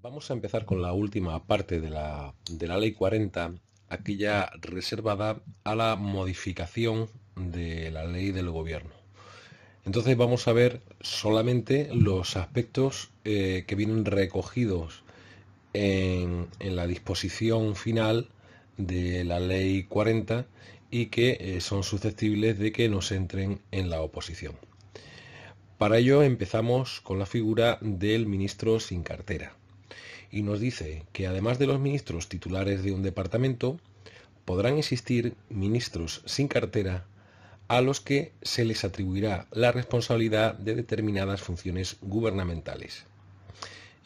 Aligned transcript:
Vamos 0.00 0.30
a 0.30 0.34
empezar 0.34 0.64
con 0.64 0.80
la 0.80 0.92
última 0.92 1.44
parte 1.44 1.80
de 1.80 1.90
la, 1.90 2.32
Ley 2.78 2.92
40, 2.92 3.54
aquella 3.88 4.48
reservada 4.60 5.42
a 5.64 5.74
la 5.74 5.96
modificación 5.96 7.10
de 7.34 7.90
la 7.90 8.04
ley 8.04 8.30
del 8.30 8.48
gobierno. 8.48 8.92
Entonces 9.84 10.16
vamos 10.16 10.46
a 10.46 10.52
ver 10.52 10.82
solamente 11.00 11.90
los 11.92 12.36
aspectos 12.36 13.10
eh, 13.24 13.64
que 13.66 13.74
vienen 13.74 14.04
recogidos 14.04 15.02
en, 15.72 16.46
la 16.60 16.86
disposición 16.86 17.74
final 17.74 18.28
de 18.76 19.24
la 19.24 19.40
ley 19.40 19.82
40 19.82 20.46
y 20.92 21.06
que 21.06 21.38
eh, 21.40 21.60
son 21.60 21.82
susceptibles 21.82 22.56
de 22.60 22.70
que 22.70 22.88
nos 22.88 23.10
entren 23.10 23.62
en 23.72 23.90
la 23.90 24.00
oposición. 24.00 24.54
Para 25.76 25.98
ello 25.98 26.22
empezamos 26.22 27.00
con 27.00 27.18
la 27.18 27.26
figura 27.26 27.78
del 27.80 28.26
ministro 28.26 28.78
sin 28.78 29.02
cartera 29.02 29.57
y 30.30 30.42
nos 30.42 30.60
dice 30.60 31.04
que 31.12 31.26
además 31.26 31.58
de 31.58 31.66
los 31.66 31.80
ministros 31.80 32.28
titulares 32.28 32.82
de 32.82 32.92
un 32.92 33.02
departamento, 33.02 33.78
podrán 34.44 34.78
existir 34.78 35.34
ministros 35.48 36.22
sin 36.26 36.48
cartera 36.48 37.06
a 37.68 37.82
los 37.82 38.00
que 38.00 38.32
se 38.40 38.64
les 38.64 38.84
atribuirá 38.84 39.46
la 39.52 39.72
responsabilidad 39.72 40.54
de 40.54 40.74
determinadas 40.74 41.42
funciones 41.42 41.96
gubernamentales. 42.00 43.04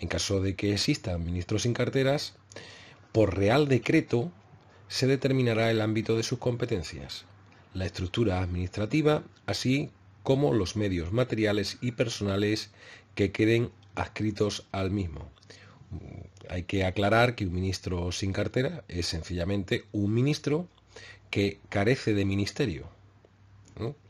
En 0.00 0.08
caso 0.08 0.40
de 0.40 0.56
que 0.56 0.72
existan 0.72 1.24
ministros 1.24 1.62
sin 1.62 1.74
carteras, 1.74 2.34
por 3.12 3.36
real 3.36 3.68
decreto 3.68 4.32
se 4.88 5.06
determinará 5.06 5.70
el 5.70 5.80
ámbito 5.80 6.16
de 6.16 6.24
sus 6.24 6.40
competencias, 6.40 7.24
la 7.72 7.86
estructura 7.86 8.40
administrativa, 8.40 9.22
así 9.46 9.90
como 10.24 10.54
los 10.54 10.76
medios 10.76 11.12
materiales 11.12 11.78
y 11.80 11.92
personales 11.92 12.70
que 13.14 13.30
queden 13.30 13.70
adscritos 13.94 14.66
al 14.72 14.90
mismo, 14.90 15.30
hay 16.48 16.64
que 16.64 16.84
aclarar 16.84 17.34
que 17.34 17.46
un 17.46 17.54
ministro 17.54 18.12
sin 18.12 18.32
cartera 18.32 18.84
es 18.88 19.06
sencillamente 19.06 19.84
un 19.92 20.12
ministro 20.12 20.68
que 21.30 21.58
carece 21.68 22.14
de 22.14 22.24
ministerio. 22.24 22.86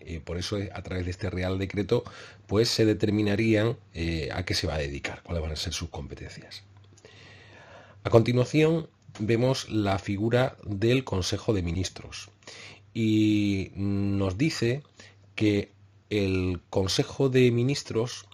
Y 0.05 0.19
por 0.19 0.39
eso 0.39 0.59
a 0.75 0.83
través 0.83 1.05
de 1.05 1.13
este 1.13 1.31
Real 1.31 1.59
Decreto 1.59 2.03
pues 2.49 2.69
se 2.69 2.85
determinarían 2.85 3.77
eh, 3.95 4.29
a 4.33 4.45
qué 4.45 4.55
se 4.55 4.67
va 4.67 4.75
a 4.75 4.79
dedicar, 4.79 5.23
cuáles 5.23 5.43
van 5.43 5.53
a 5.53 5.57
ser 5.57 5.73
sus 5.73 5.89
competencias. 5.89 6.65
A 8.05 8.11
continuación 8.11 8.89
vemos 9.21 9.71
la 9.71 9.99
figura 9.99 10.57
del 10.65 11.05
Consejo 11.05 11.53
de 11.55 11.63
Ministros 11.63 12.31
y 12.93 13.71
nos 13.77 14.37
dice 14.37 14.83
que 15.37 15.71
el 16.11 16.61
Consejo 16.69 17.29
de 17.29 17.51
Ministros 17.53 18.27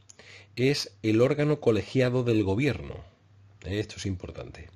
es 0.57 0.93
el 1.03 1.21
órgano 1.21 1.61
colegiado 1.61 2.25
del 2.25 2.43
gobierno, 2.43 2.97
esto 3.69 3.97
es 3.97 4.07
importante, 4.07 4.69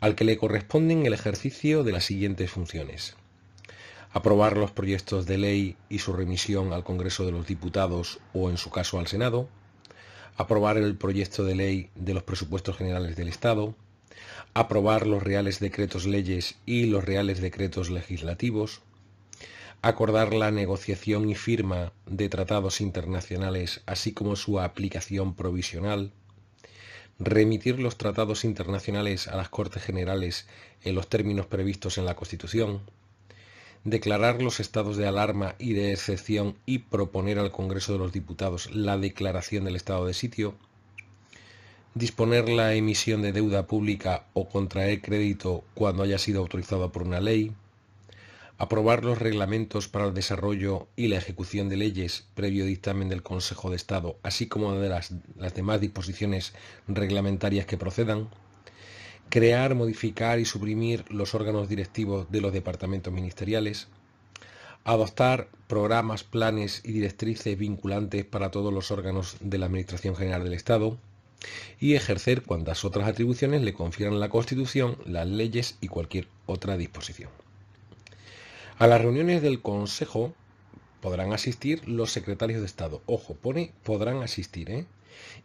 al 0.00 0.14
que 0.14 0.24
le 0.24 0.36
corresponden 0.38 1.06
el 1.06 1.12
ejercicio 1.12 1.84
de 1.84 1.92
las 1.92 2.04
siguientes 2.04 2.50
funciones. 2.50 3.16
Aprobar 4.12 4.56
los 4.56 4.70
proyectos 4.70 5.26
de 5.26 5.36
ley 5.36 5.76
y 5.90 5.98
su 5.98 6.12
remisión 6.14 6.72
al 6.72 6.84
Congreso 6.84 7.26
de 7.26 7.32
los 7.32 7.46
Diputados 7.46 8.18
o 8.32 8.48
en 8.48 8.56
su 8.56 8.70
caso 8.70 8.98
al 8.98 9.06
Senado. 9.08 9.48
Aprobar 10.38 10.78
el 10.78 10.96
proyecto 10.96 11.44
de 11.44 11.54
ley 11.54 11.90
de 11.94 12.14
los 12.14 12.22
presupuestos 12.22 12.78
generales 12.78 13.16
del 13.16 13.28
Estado. 13.28 13.74
Aprobar 14.54 15.06
los 15.06 15.22
reales 15.22 15.60
decretos 15.60 16.06
leyes 16.06 16.54
y 16.64 16.86
los 16.86 17.04
reales 17.04 17.42
decretos 17.42 17.90
legislativos. 17.90 18.80
Acordar 19.82 20.32
la 20.32 20.50
negociación 20.50 21.28
y 21.28 21.34
firma 21.34 21.92
de 22.06 22.30
tratados 22.30 22.80
internacionales 22.80 23.82
así 23.84 24.12
como 24.12 24.34
su 24.36 24.60
aplicación 24.60 25.34
provisional 25.34 26.12
remitir 27.18 27.78
los 27.78 27.96
tratados 27.96 28.44
internacionales 28.44 29.28
a 29.28 29.36
las 29.36 29.48
Cortes 29.48 29.82
Generales 29.82 30.46
en 30.82 30.94
los 30.94 31.08
términos 31.08 31.46
previstos 31.46 31.98
en 31.98 32.04
la 32.04 32.14
Constitución, 32.14 32.80
declarar 33.84 34.42
los 34.42 34.60
estados 34.60 34.96
de 34.96 35.06
alarma 35.06 35.54
y 35.58 35.72
de 35.72 35.92
excepción 35.92 36.56
y 36.66 36.80
proponer 36.80 37.38
al 37.38 37.52
Congreso 37.52 37.92
de 37.92 37.98
los 37.98 38.12
Diputados 38.12 38.74
la 38.74 38.98
declaración 38.98 39.64
del 39.64 39.76
estado 39.76 40.06
de 40.06 40.14
sitio, 40.14 40.54
disponer 41.94 42.48
la 42.48 42.74
emisión 42.74 43.22
de 43.22 43.32
deuda 43.32 43.66
pública 43.66 44.26
o 44.34 44.48
contraer 44.48 45.00
crédito 45.00 45.64
cuando 45.74 46.02
haya 46.02 46.18
sido 46.18 46.40
autorizado 46.40 46.92
por 46.92 47.02
una 47.02 47.20
ley, 47.20 47.52
aprobar 48.58 49.04
los 49.04 49.18
reglamentos 49.18 49.88
para 49.88 50.06
el 50.06 50.14
desarrollo 50.14 50.88
y 50.96 51.08
la 51.08 51.18
ejecución 51.18 51.68
de 51.68 51.76
leyes 51.76 52.26
previo 52.34 52.64
dictamen 52.64 53.08
del 53.08 53.22
Consejo 53.22 53.70
de 53.70 53.76
Estado, 53.76 54.18
así 54.22 54.46
como 54.46 54.74
de 54.74 54.88
las, 54.88 55.12
demás 55.54 55.80
disposiciones 55.80 56.54
reglamentarias 56.88 57.66
que 57.66 57.76
procedan, 57.76 58.28
crear, 59.28 59.74
modificar 59.74 60.38
y 60.38 60.44
suprimir 60.44 61.04
los 61.10 61.34
órganos 61.34 61.68
directivos 61.68 62.30
de 62.30 62.40
los 62.40 62.52
departamentos 62.52 63.12
ministeriales, 63.12 63.88
adoptar 64.84 65.48
programas, 65.66 66.24
planes 66.24 66.80
y 66.84 66.92
directrices 66.92 67.58
vinculantes 67.58 68.24
para 68.24 68.50
todos 68.50 68.72
los 68.72 68.90
órganos 68.90 69.36
de 69.40 69.58
la 69.58 69.66
Administración 69.66 70.16
General 70.16 70.44
del 70.44 70.54
Estado, 70.54 70.96
y 71.78 71.94
ejercer 71.94 72.42
cuantas 72.42 72.84
otras 72.84 73.06
atribuciones 73.06 73.60
le 73.62 73.74
confieran 73.74 74.18
la 74.18 74.30
Constitución, 74.30 74.96
las 75.04 75.26
leyes 75.26 75.76
y 75.82 75.88
cualquier 75.88 76.28
otra 76.46 76.78
disposición. 76.78 77.30
A 78.78 78.86
las 78.86 79.00
reuniones 79.00 79.40
del 79.40 79.62
Consejo 79.62 80.34
podrán 81.00 81.32
asistir 81.32 81.88
los 81.88 82.12
secretarios 82.12 82.60
de 82.60 82.66
Estado. 82.66 83.00
Ojo, 83.06 83.34
pone 83.34 83.72
podrán 83.82 84.22
asistir, 84.22 84.70
¿eh? 84.70 84.84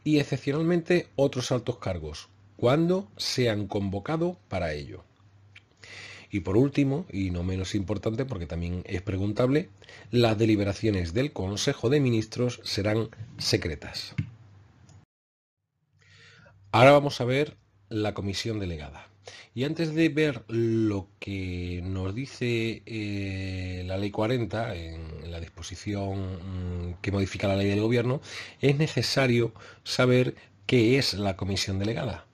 Y 0.03 0.19
excepcionalmente 0.19 1.07
otros 1.15 1.53
altos 1.53 1.77
cargos, 1.77 2.27
cuando 2.57 3.07
sean 3.15 3.67
convocados 3.67 4.35
para 4.49 4.73
ello. 4.73 5.05
Y 6.29 6.41
por 6.41 6.57
último, 6.57 7.05
y 7.09 7.31
no 7.31 7.43
menos 7.43 7.73
importante 7.73 8.25
porque 8.25 8.47
también 8.47 8.83
es 8.85 9.01
preguntable, 9.01 9.69
las 10.09 10.37
deliberaciones 10.37 11.13
del 11.13 11.31
Consejo 11.31 11.89
de 11.89 12.01
Ministros 12.01 12.59
serán 12.65 13.11
secretas. 13.37 14.13
Ahora 16.73 16.91
vamos 16.91 17.21
a 17.21 17.25
ver 17.25 17.55
la 17.87 18.13
comisión 18.13 18.59
delegada. 18.59 19.10
Y 19.53 19.65
antes 19.65 19.93
de 19.93 20.09
ver 20.09 20.43
lo 20.47 21.07
que 21.19 21.81
nos 21.83 22.15
dice 22.15 22.83
eh, 22.85 23.83
la 23.85 23.97
ley 23.97 24.11
40 24.11 24.75
en 24.75 25.31
la 25.31 25.39
disposición 25.39 26.89
mm, 26.89 26.93
que 27.01 27.11
modifica 27.11 27.47
la 27.47 27.55
ley 27.55 27.67
del 27.67 27.81
gobierno, 27.81 28.21
es 28.61 28.77
necesario 28.77 29.53
saber 29.83 30.35
qué 30.65 30.97
es 30.97 31.13
la 31.13 31.35
comisión 31.35 31.79
delegada. 31.79 32.25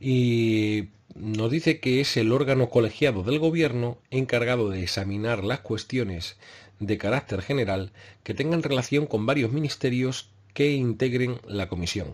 Y 0.00 0.88
nos 1.14 1.50
dice 1.50 1.80
que 1.80 2.00
es 2.00 2.16
el 2.16 2.32
órgano 2.32 2.68
colegiado 2.68 3.22
del 3.22 3.38
gobierno 3.38 3.98
encargado 4.10 4.70
de 4.70 4.82
examinar 4.82 5.44
las 5.44 5.60
cuestiones 5.60 6.36
de 6.80 6.98
carácter 6.98 7.42
general 7.42 7.92
que 8.24 8.34
tengan 8.34 8.62
relación 8.62 9.06
con 9.06 9.26
varios 9.26 9.52
ministerios 9.52 10.30
que 10.54 10.72
integren 10.72 11.40
la 11.46 11.68
comisión 11.68 12.08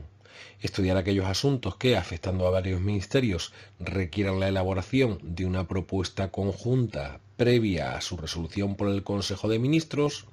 estudiar 0.60 0.96
aquellos 0.96 1.26
asuntos 1.26 1.76
que, 1.76 1.96
afectando 1.96 2.46
a 2.46 2.50
varios 2.50 2.80
ministerios, 2.80 3.52
requieran 3.78 4.40
la 4.40 4.48
elaboración 4.48 5.18
de 5.22 5.46
una 5.46 5.68
propuesta 5.68 6.30
conjunta 6.30 7.20
previa 7.36 7.96
a 7.96 8.00
su 8.00 8.16
resolución 8.16 8.74
por 8.74 8.88
el 8.88 9.02
Consejo 9.02 9.48
de 9.48 9.58
Ministros, 9.58 10.26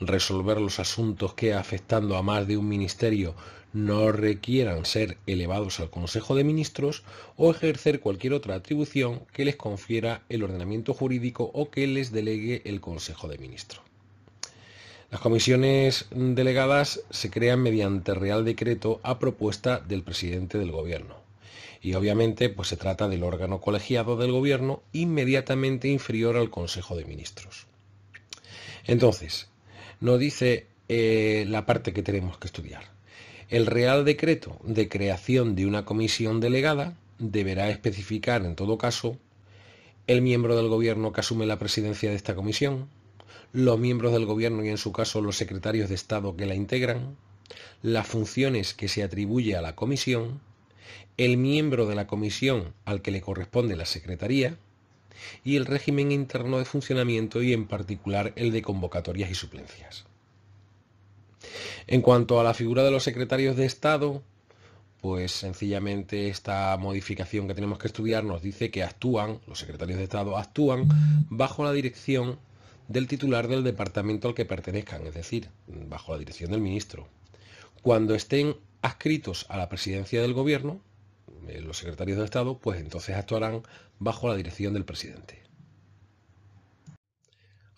resolver 0.00 0.60
los 0.60 0.78
asuntos 0.78 1.34
que, 1.34 1.54
afectando 1.54 2.16
a 2.16 2.22
más 2.22 2.46
de 2.46 2.56
un 2.56 2.68
ministerio, 2.68 3.34
no 3.72 4.12
requieran 4.12 4.84
ser 4.84 5.18
elevados 5.26 5.80
al 5.80 5.90
Consejo 5.90 6.34
de 6.36 6.44
Ministros 6.44 7.02
o 7.36 7.50
ejercer 7.50 8.00
cualquier 8.00 8.32
otra 8.32 8.54
atribución 8.54 9.22
que 9.32 9.44
les 9.44 9.56
confiera 9.56 10.22
el 10.28 10.44
ordenamiento 10.44 10.94
jurídico 10.94 11.50
o 11.52 11.70
que 11.70 11.86
les 11.86 12.12
delegue 12.12 12.62
el 12.64 12.80
Consejo 12.80 13.26
de 13.26 13.38
Ministros. 13.38 13.83
Las 15.14 15.20
comisiones 15.20 16.06
delegadas 16.10 17.00
se 17.08 17.30
crean 17.30 17.62
mediante 17.62 18.14
Real 18.14 18.44
Decreto 18.44 18.98
a 19.04 19.20
propuesta 19.20 19.78
del 19.78 20.02
presidente 20.02 20.58
del 20.58 20.72
Gobierno. 20.72 21.14
Y 21.80 21.94
obviamente 21.94 22.48
pues 22.48 22.66
se 22.66 22.76
trata 22.76 23.08
del 23.08 23.22
órgano 23.22 23.60
colegiado 23.60 24.16
del 24.16 24.32
Gobierno 24.32 24.82
inmediatamente 24.92 25.86
inferior 25.86 26.36
al 26.36 26.50
Consejo 26.50 26.96
de 26.96 27.04
Ministros. 27.04 27.68
Entonces, 28.88 29.46
nos 30.00 30.18
dice 30.18 30.66
eh, 30.88 31.44
la 31.48 31.64
parte 31.64 31.92
que 31.92 32.02
tenemos 32.02 32.36
que 32.36 32.48
estudiar. 32.48 32.82
El 33.50 33.66
Real 33.66 34.04
Decreto 34.04 34.58
de 34.64 34.88
creación 34.88 35.54
de 35.54 35.66
una 35.66 35.84
comisión 35.84 36.40
delegada 36.40 36.96
deberá 37.20 37.70
especificar 37.70 38.44
en 38.44 38.56
todo 38.56 38.78
caso 38.78 39.16
el 40.08 40.22
miembro 40.22 40.56
del 40.56 40.66
Gobierno 40.66 41.12
que 41.12 41.20
asume 41.20 41.46
la 41.46 41.60
presidencia 41.60 42.10
de 42.10 42.16
esta 42.16 42.34
comisión, 42.34 42.88
los 43.54 43.78
miembros 43.78 44.12
del 44.12 44.26
Gobierno 44.26 44.64
y 44.64 44.68
en 44.68 44.78
su 44.78 44.90
caso 44.90 45.20
los 45.20 45.36
secretarios 45.36 45.88
de 45.88 45.94
Estado 45.94 46.36
que 46.36 46.44
la 46.44 46.56
integran, 46.56 47.16
las 47.82 48.04
funciones 48.04 48.74
que 48.74 48.88
se 48.88 49.04
atribuye 49.04 49.56
a 49.56 49.62
la 49.62 49.76
Comisión, 49.76 50.40
el 51.18 51.36
miembro 51.36 51.86
de 51.86 51.94
la 51.94 52.08
Comisión 52.08 52.74
al 52.84 53.00
que 53.00 53.12
le 53.12 53.20
corresponde 53.20 53.76
la 53.76 53.86
Secretaría 53.86 54.56
y 55.44 55.54
el 55.54 55.66
régimen 55.66 56.10
interno 56.10 56.58
de 56.58 56.64
funcionamiento 56.64 57.44
y 57.44 57.52
en 57.52 57.68
particular 57.68 58.32
el 58.34 58.50
de 58.50 58.60
convocatorias 58.60 59.30
y 59.30 59.36
suplencias. 59.36 60.04
En 61.86 62.02
cuanto 62.02 62.40
a 62.40 62.44
la 62.44 62.54
figura 62.54 62.82
de 62.82 62.90
los 62.90 63.04
secretarios 63.04 63.54
de 63.54 63.66
Estado, 63.66 64.20
pues 65.00 65.30
sencillamente 65.30 66.28
esta 66.28 66.76
modificación 66.76 67.46
que 67.46 67.54
tenemos 67.54 67.78
que 67.78 67.86
estudiar 67.86 68.24
nos 68.24 68.42
dice 68.42 68.72
que 68.72 68.82
actúan, 68.82 69.38
los 69.46 69.60
secretarios 69.60 69.98
de 69.98 70.04
Estado 70.04 70.36
actúan 70.36 70.88
bajo 71.30 71.62
la 71.62 71.70
dirección 71.70 72.36
del 72.88 73.08
titular 73.08 73.48
del 73.48 73.64
departamento 73.64 74.28
al 74.28 74.34
que 74.34 74.44
pertenezcan, 74.44 75.06
es 75.06 75.14
decir, 75.14 75.48
bajo 75.66 76.12
la 76.12 76.18
dirección 76.18 76.50
del 76.50 76.60
ministro. 76.60 77.08
Cuando 77.82 78.14
estén 78.14 78.56
adscritos 78.82 79.46
a 79.48 79.56
la 79.56 79.68
presidencia 79.68 80.20
del 80.20 80.34
gobierno, 80.34 80.80
eh, 81.48 81.60
los 81.60 81.78
secretarios 81.78 82.18
de 82.18 82.24
Estado, 82.24 82.58
pues 82.58 82.80
entonces 82.80 83.16
actuarán 83.16 83.62
bajo 83.98 84.28
la 84.28 84.36
dirección 84.36 84.74
del 84.74 84.84
presidente. 84.84 85.42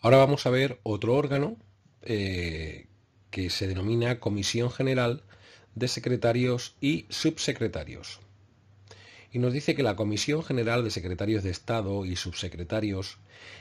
Ahora 0.00 0.19
vamos 0.19 0.47
a 0.47 0.50
ver 0.50 0.79
otro 0.82 1.14
órgano 1.14 1.56
eh, 2.03 2.87
que 3.31 3.50
se 3.50 3.67
denomina 3.67 4.20
Comisión 4.20 4.70
General 4.70 5.25
de 5.75 5.88
Secretarios 5.88 6.76
y 6.81 7.06
Subsecretarios. 7.08 8.20
Y 9.32 9.38
nos 9.38 9.52
dice 9.52 9.75
que 9.75 9.82
la 9.82 9.96
Comisión 9.96 10.43
General 10.43 10.84
de 10.84 10.90
Secretarios 10.90 11.43
de 11.43 11.50
Estado 11.50 12.05
y 12.05 12.17
Subsecretarios 12.17 13.19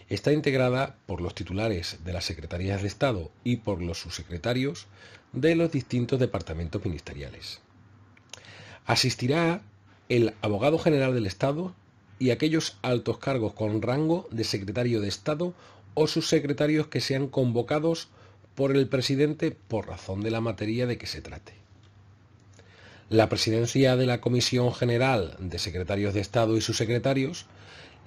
está 0.08 0.32
integrada 0.32 0.98
por 1.06 1.22
los 1.22 1.36
titulares 1.36 1.98
de 2.04 2.14
las 2.14 2.26
Secretarías 2.26 2.82
de 2.82 2.88
Estado 2.88 3.32
y 3.44 3.58
por 3.58 3.82
los 3.82 4.00
subsecretarios 4.00 4.88
de 5.34 5.56
los 5.56 5.72
distintos 5.72 6.20
departamentos 6.20 6.84
ministeriales. 6.86 7.60
Asistirá 8.86 9.62
el 10.08 10.34
abogado 10.42 10.78
general 10.78 11.14
del 11.14 11.26
Estado 11.26 11.76
y 12.20 12.30
aquellos 12.30 12.78
altos 12.82 13.18
cargos 13.18 13.54
con 13.54 13.82
rango 13.82 14.28
de 14.32 14.44
secretario 14.44 15.02
de 15.02 15.08
Estado 15.08 15.54
o 15.94 16.08
sus 16.08 16.28
secretarios 16.28 16.88
que 16.88 17.02
sean 17.02 17.28
convocados 17.28 18.10
por 18.54 18.76
el 18.76 18.88
presidente 18.88 19.52
por 19.52 19.88
razón 19.88 20.22
de 20.22 20.32
la 20.32 20.42
materia 20.42 20.88
de 20.88 20.98
que 20.98 21.08
se 21.08 21.22
trate. 21.22 21.65
La 23.10 23.30
presidencia 23.30 23.96
de 23.96 24.08
la 24.08 24.20
Comisión 24.20 24.74
General 24.74 25.36
de 25.40 25.60
Secretarios 25.60 26.16
de 26.16 26.22
Estado 26.22 26.58
y 26.58 26.62
sus 26.62 26.78
secretarios 26.78 27.46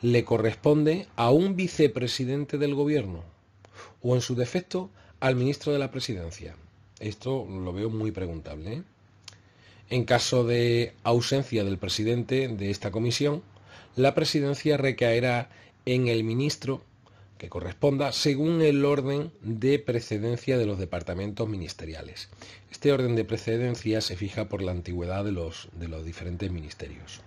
le 0.03 0.25
corresponde 0.25 1.07
a 1.15 1.31
un 1.31 1.55
vicepresidente 1.55 2.59
del 2.59 2.75
Gobierno 2.75 3.23
o 4.03 4.17
en 4.17 4.23
su 4.23 4.35
defecto 4.35 4.91
al 5.21 5.37
ministro 5.37 5.73
de 5.73 5.79
la 5.79 5.93
Presidencia. 5.93 6.57
Esto 6.99 7.47
lo 7.49 7.73
veo 7.73 7.91
muy 7.91 8.11
preguntable. 8.11 8.73
¿eh? 8.73 8.83
En 9.89 10.05
caso 10.05 10.43
de 10.43 10.95
ausencia 11.05 11.63
del 11.63 11.79
presidente 11.79 12.49
de 12.49 12.71
esta 12.71 12.91
comisión, 12.91 13.45
la 13.95 14.17
presidencia 14.17 14.77
recaerá 14.77 15.49
en 15.87 16.09
el 16.09 16.25
ministro 16.25 16.83
que 17.39 17.49
corresponda 17.49 18.13
según 18.13 18.61
el 18.61 18.85
orden 18.85 19.33
de 19.43 19.79
precedencia 19.79 20.59
de 20.59 20.67
los 20.67 20.79
departamentos 20.79 21.49
ministeriales. 21.49 22.29
Este 22.71 22.93
orden 22.93 23.17
de 23.17 23.25
precedencia 23.25 24.01
se 24.01 24.17
fija 24.17 24.49
por 24.49 24.61
la 24.61 24.73
antigüedad 24.73 25.25
de 25.25 25.33
los, 25.33 25.69
de 25.73 25.89
los 25.89 26.05
diferentes 26.05 26.51
ministerios. 26.51 27.21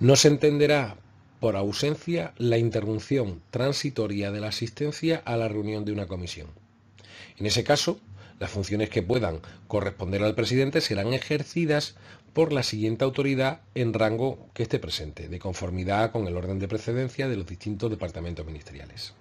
No 0.00 0.16
se 0.16 0.28
entenderá 0.28 0.96
por 1.40 1.56
ausencia 1.56 2.32
la 2.38 2.56
interrupción 2.56 3.42
transitoria 3.50 4.30
de 4.30 4.40
la 4.40 4.48
asistencia 4.48 5.20
a 5.24 5.36
la 5.36 5.48
reunión 5.48 5.84
de 5.84 5.92
una 5.92 6.06
comisión. 6.06 6.46
En 7.36 7.46
ese 7.46 7.64
caso, 7.64 7.98
las 8.38 8.50
funciones 8.50 8.90
que 8.90 9.02
puedan 9.02 9.40
corresponder 9.66 10.22
al 10.22 10.34
presidente 10.34 10.80
serán 10.80 11.12
ejercidas 11.12 11.96
por 12.32 12.52
la 12.52 12.62
siguiente 12.62 13.04
autoridad 13.04 13.60
en 13.74 13.92
rango 13.92 14.48
que 14.54 14.62
esté 14.62 14.78
presente, 14.78 15.28
de 15.28 15.38
conformidad 15.38 16.12
con 16.12 16.26
el 16.26 16.36
orden 16.36 16.58
de 16.58 16.68
precedencia 16.68 17.28
de 17.28 17.36
los 17.36 17.46
distintos 17.46 17.90
departamentos 17.90 18.46
ministeriales. 18.46 19.14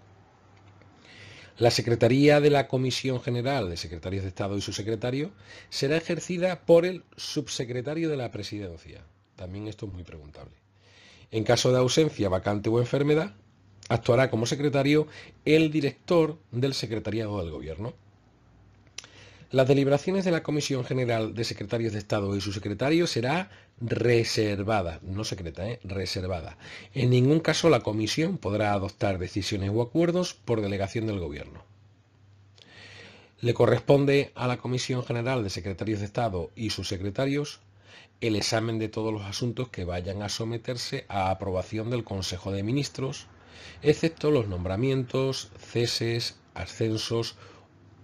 La 1.57 1.69
Secretaría 1.69 2.39
de 2.39 2.49
la 2.49 2.67
Comisión 2.67 3.21
General 3.21 3.69
de 3.69 3.77
Secretarios 3.77 4.23
de 4.23 4.29
Estado 4.29 4.57
y 4.57 4.61
su 4.61 4.73
secretario 4.73 5.31
será 5.69 5.97
ejercida 5.97 6.61
por 6.61 6.85
el 6.85 7.03
subsecretario 7.17 8.09
de 8.09 8.17
la 8.17 8.31
Presidencia. 8.31 9.03
También 9.35 9.67
esto 9.67 9.85
es 9.85 9.93
muy 9.93 10.03
preguntable. 10.03 10.55
En 11.29 11.43
caso 11.43 11.71
de 11.71 11.77
ausencia, 11.77 12.29
vacante 12.29 12.69
o 12.69 12.79
enfermedad, 12.79 13.35
actuará 13.89 14.29
como 14.29 14.45
secretario 14.45 15.07
el 15.45 15.69
director 15.71 16.39
del 16.51 16.73
Secretariado 16.73 17.39
del 17.41 17.51
Gobierno. 17.51 17.93
Las 19.51 19.67
deliberaciones 19.67 20.23
de 20.23 20.31
la 20.31 20.43
Comisión 20.43 20.85
General 20.85 21.33
de 21.33 21.43
Secretarios 21.43 21.91
de 21.91 21.99
Estado 21.99 22.37
y 22.37 22.39
su 22.39 22.53
secretario 22.53 23.05
será 23.05 23.51
reservada, 23.81 25.01
no 25.03 25.25
secreta, 25.25 25.67
¿eh? 25.67 25.81
reservada. 25.83 26.57
En 26.93 27.09
ningún 27.09 27.41
caso 27.41 27.69
la 27.69 27.81
Comisión 27.81 28.37
podrá 28.37 28.71
adoptar 28.71 29.19
decisiones 29.19 29.69
o 29.73 29.81
acuerdos 29.81 30.33
por 30.33 30.61
delegación 30.61 31.05
del 31.05 31.19
Gobierno. 31.19 31.65
Le 33.41 33.53
corresponde 33.53 34.31
a 34.35 34.47
la 34.47 34.55
Comisión 34.55 35.03
General 35.03 35.43
de 35.43 35.49
Secretarios 35.49 35.99
de 35.99 36.05
Estado 36.05 36.49
y 36.55 36.69
sus 36.69 36.87
secretarios 36.87 37.59
el 38.21 38.37
examen 38.37 38.79
de 38.79 38.87
todos 38.87 39.11
los 39.11 39.23
asuntos 39.23 39.67
que 39.67 39.83
vayan 39.83 40.21
a 40.21 40.29
someterse 40.29 41.03
a 41.09 41.29
aprobación 41.29 41.89
del 41.89 42.05
Consejo 42.05 42.53
de 42.53 42.63
Ministros, 42.63 43.27
excepto 43.81 44.31
los 44.31 44.47
nombramientos, 44.47 45.51
ceses, 45.59 46.37
ascensos 46.53 47.35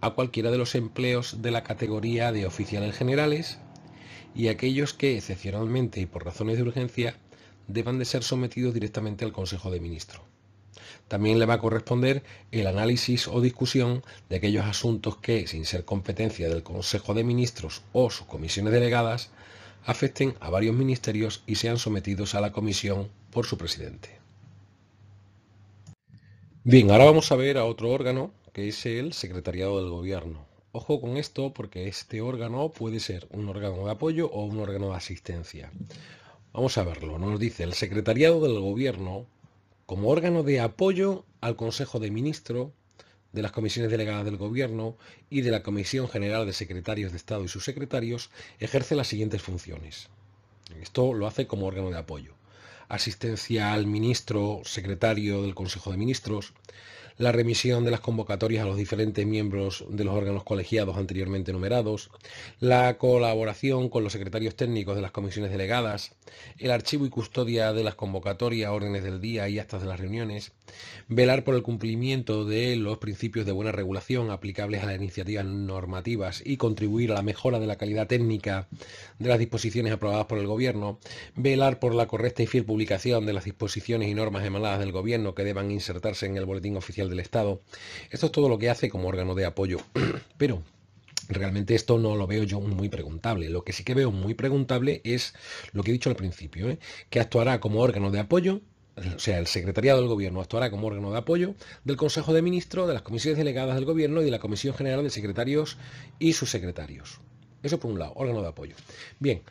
a 0.02 0.12
cualquiera 0.12 0.52
de 0.52 0.58
los 0.58 0.76
empleos 0.76 1.42
de 1.42 1.52
la 1.52 1.64
categoría 1.64 2.32
de 2.32 2.46
oficiales 2.46 2.96
generales 2.96 3.60
y 4.36 4.50
aquellos 4.50 4.94
que, 4.94 5.18
excepcionalmente 5.18 6.00
y 6.00 6.06
por 6.06 6.26
razones 6.26 6.58
de 6.58 6.64
urgencia, 6.64 7.18
deban 7.68 8.00
de 8.00 8.06
ser 8.06 8.24
sometidos 8.24 8.74
directamente 8.74 9.26
al 9.26 9.32
Consejo 9.32 9.72
de 9.72 9.80
Ministros. 9.80 10.22
También 11.08 11.40
le 11.40 11.46
va 11.46 11.56
a 11.56 11.60
corresponder 11.60 12.24
el 12.52 12.68
análisis 12.68 13.28
o 13.28 13.42
discusión 13.42 14.04
de 14.30 14.36
aquellos 14.36 14.66
asuntos 14.66 15.18
que, 15.18 15.48
sin 15.48 15.66
ser 15.66 15.86
competencia 15.86 16.50
del 16.50 16.64
Consejo 16.64 17.14
de 17.14 17.24
Ministros 17.24 17.82
o 17.94 18.10
sus 18.10 18.28
comisiones 18.28 18.74
delegadas, 18.74 19.32
afecten 19.86 20.36
a 20.40 20.50
varios 20.50 20.76
ministerios 20.76 21.44
y 21.48 21.56
sean 21.56 21.78
sometidos 21.78 22.36
a 22.36 22.42
la 22.42 22.52
comisión 22.52 23.10
por 23.32 23.46
su 23.46 23.58
presidente. 23.58 24.20
Bien, 26.64 26.92
ahora 26.92 27.06
vamos 27.06 27.32
a 27.32 27.38
ver 27.38 27.58
a 27.58 27.64
otro 27.64 27.90
órgano 27.90 28.34
que 28.58 28.70
es 28.70 28.88
el 28.88 29.14
Secretariado 29.14 29.80
del 29.80 29.92
Gobierno. 29.92 30.48
Ojo 30.72 31.00
con 31.00 31.18
esto 31.18 31.54
porque 31.54 31.88
este 31.88 32.22
órgano 32.22 32.70
puede 32.70 33.00
ser 33.00 33.28
un 33.30 33.48
órgano 33.50 33.86
de 33.86 33.92
apoyo 33.92 34.32
o 34.32 34.46
un 34.46 34.58
órgano 34.60 34.90
de 34.90 34.96
asistencia. 34.96 35.72
Vamos 36.54 36.76
a 36.80 36.84
verlo. 36.84 37.20
Nos 37.20 37.40
dice 37.40 37.62
el 37.62 37.74
Secretariado 37.74 38.42
del 38.42 38.60
Gobierno 38.60 39.28
como 39.86 40.10
órgano 40.10 40.42
de 40.42 40.60
apoyo 40.60 41.24
al 41.40 41.56
Consejo 41.56 42.00
de 42.00 42.10
Ministros, 42.10 42.72
de 43.32 43.44
las 43.44 43.52
comisiones 43.52 43.92
delegadas 43.92 44.26
del 44.26 44.38
Gobierno 44.38 44.98
y 45.30 45.42
de 45.42 45.52
la 45.52 45.62
Comisión 45.62 46.10
General 46.10 46.48
de 46.48 46.54
Secretarios 46.54 47.12
de 47.12 47.18
Estado 47.18 47.44
y 47.44 47.50
sus 47.50 47.64
secretarios, 47.64 48.32
ejerce 48.60 48.96
las 48.96 49.08
siguientes 49.08 49.44
funciones. 49.44 50.10
Esto 50.82 51.14
lo 51.14 51.28
hace 51.28 51.46
como 51.46 51.68
órgano 51.68 51.92
de 51.92 52.00
apoyo. 52.00 52.34
Asistencia 52.90 53.74
al 53.74 53.86
ministro 53.86 54.62
secretario 54.64 55.44
del 55.44 55.54
Consejo 55.54 55.92
de 55.92 55.98
Ministros, 55.98 56.54
la 57.18 57.32
remisión 57.32 57.84
de 57.84 57.92
las 57.92 58.00
convocatorias 58.00 58.64
a 58.64 58.68
los 58.68 58.78
diferentes 58.78 59.26
miembros 59.26 59.86
de 59.90 60.04
los 60.04 60.14
órganos 60.14 60.44
colegiados 60.44 60.98
anteriormente 60.98 61.52
numerados, 61.52 62.12
la 62.60 62.98
colaboración 62.98 63.90
con 63.90 64.04
los 64.04 64.14
secretarios 64.14 64.56
técnicos 64.56 64.96
de 64.96 65.02
las 65.02 65.12
comisiones 65.12 65.52
delegadas, 65.52 66.16
el 66.60 66.70
archivo 66.70 67.06
y 67.06 67.10
custodia 67.10 67.74
de 67.74 67.84
las 67.84 67.96
convocatorias, 67.96 68.72
órdenes 68.72 69.04
del 69.04 69.20
día 69.20 69.50
y 69.50 69.58
actas 69.58 69.82
de 69.82 69.88
las 69.88 70.00
reuniones, 70.00 70.52
velar 71.08 71.44
por 71.44 71.56
el 71.56 71.64
cumplimiento 71.64 72.46
de 72.46 72.76
los 72.76 73.00
principios 73.00 73.46
de 73.46 73.52
buena 73.52 73.72
regulación 73.72 74.30
aplicables 74.30 74.84
a 74.84 74.86
las 74.86 74.96
iniciativas 74.96 75.46
normativas 75.46 76.44
y 76.46 76.58
contribuir 76.58 77.12
a 77.12 77.16
la 77.16 77.22
mejora 77.24 77.60
de 77.60 77.68
la 77.68 77.78
calidad 77.78 78.08
técnica 78.08 78.68
de 79.18 79.30
las 79.30 79.40
disposiciones 79.40 79.94
aprobadas 79.94 80.28
por 80.28 80.38
el 80.38 80.48
Gobierno, 80.48 81.00
velar 81.36 81.80
por 81.80 81.96
la 81.96 82.08
correcta 82.08 82.44
y 82.44 82.48
fiel 82.48 82.66
publicación 82.66 83.26
de 83.26 83.34
las 83.34 83.46
disposiciones 83.46 84.08
y 84.10 84.14
normas 84.14 84.46
emanadas 84.46 84.80
del 84.80 84.92
Gobierno 84.92 85.34
que 85.34 85.44
deban 85.44 85.72
insertarse 85.72 86.28
en 86.28 86.38
el 86.38 86.46
Boletín 86.46 86.78
Oficial 86.78 87.07
del 87.10 87.20
Estado. 87.20 87.62
Esto 88.12 88.28
es 88.28 88.32
todo 88.32 88.50
lo 88.50 88.58
que 88.58 88.70
hace 88.70 88.90
como 88.90 89.08
órgano 89.08 89.36
de 89.36 89.46
apoyo. 89.46 89.80
Pero 90.38 90.64
Realmente 91.30 91.76
esto 91.76 91.98
no 91.98 92.16
lo 92.16 92.26
veo 92.26 92.44
yo 92.44 92.62
muy 92.62 92.88
preguntable. 92.90 93.50
Lo 93.50 93.64
que 93.64 93.74
sí 93.74 93.84
que 93.84 93.94
veo 93.94 94.12
muy 94.12 94.34
preguntable 94.34 95.02
es 95.04 95.34
lo 95.74 95.84
que 95.84 95.92
he 95.92 95.94
dicho 95.94 96.10
al 96.10 96.16
principio, 96.16 96.70
¿eh? 96.70 96.80
que 97.10 97.20
actuará 97.20 97.60
como 97.60 97.82
órgano 97.82 98.12
de 98.12 98.20
apoyo, 98.20 98.62
o 99.16 99.20
sea, 99.20 99.38
el 99.38 99.48
secretariado 99.48 100.00
del 100.00 100.08
gobierno 100.08 100.42
actuará 100.42 100.72
como 100.72 100.88
órgano 100.88 101.12
de 101.12 101.18
apoyo 101.18 101.54
del 101.84 101.98
Consejo 101.98 102.34
de 102.34 102.42
Ministros, 102.42 102.88
de 102.88 102.94
las 102.94 103.04
comisiones 103.04 103.38
delegadas 103.38 103.76
del 103.76 103.86
gobierno 103.86 104.22
y 104.22 104.26
de 104.26 104.32
la 104.32 104.40
Comisión 104.40 104.74
General 104.74 105.04
de 105.04 105.10
Secretarios 105.10 105.78
y 106.18 106.34
sus 106.34 106.50
secretarios. 106.50 107.20
Eso 107.62 107.80
por 107.80 107.92
un 107.92 108.00
lado, 108.00 108.14
órgano 108.16 108.42
de 108.42 108.48
apoyo. 108.48 108.76
Bien, 109.20 109.42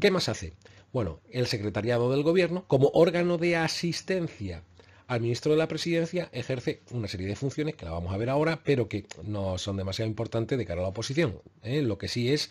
¿qué 0.00 0.10
más 0.10 0.28
hace? 0.28 0.54
Bueno, 0.92 1.20
el 1.30 1.46
secretariado 1.46 2.10
del 2.10 2.22
gobierno 2.22 2.64
como 2.66 2.90
órgano 2.92 3.38
de 3.38 3.56
asistencia 3.56 4.62
al 5.06 5.20
ministro 5.20 5.52
de 5.52 5.58
la 5.58 5.68
Presidencia 5.68 6.28
ejerce 6.32 6.82
una 6.90 7.08
serie 7.08 7.26
de 7.26 7.36
funciones 7.36 7.76
que 7.76 7.84
la 7.84 7.92
vamos 7.92 8.12
a 8.12 8.16
ver 8.16 8.30
ahora, 8.30 8.60
pero 8.64 8.88
que 8.88 9.06
no 9.22 9.58
son 9.58 9.76
demasiado 9.76 10.08
importantes 10.08 10.58
de 10.58 10.66
cara 10.66 10.80
a 10.80 10.84
la 10.84 10.88
oposición. 10.88 11.40
¿eh? 11.62 11.82
Lo 11.82 11.98
que 11.98 12.08
sí 12.08 12.32
es 12.32 12.50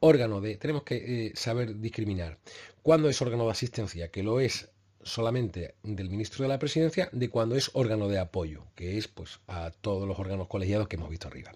órgano 0.00 0.40
de... 0.40 0.56
Tenemos 0.56 0.84
que 0.84 1.26
eh, 1.26 1.32
saber 1.34 1.80
discriminar. 1.80 2.38
¿Cuándo 2.82 3.08
es 3.08 3.20
órgano 3.20 3.46
de 3.46 3.50
asistencia? 3.50 4.08
Que 4.08 4.22
lo 4.22 4.40
es 4.40 4.68
solamente 5.06 5.74
del 5.82 6.10
ministro 6.10 6.42
de 6.42 6.48
la 6.48 6.58
presidencia 6.58 7.08
de 7.12 7.30
cuando 7.30 7.54
es 7.54 7.70
órgano 7.74 8.08
de 8.08 8.18
apoyo, 8.18 8.64
que 8.74 8.98
es 8.98 9.08
pues 9.08 9.38
a 9.46 9.70
todos 9.70 10.06
los 10.06 10.18
órganos 10.18 10.48
colegiados 10.48 10.88
que 10.88 10.96
hemos 10.96 11.08
visto 11.08 11.28
arriba. 11.28 11.52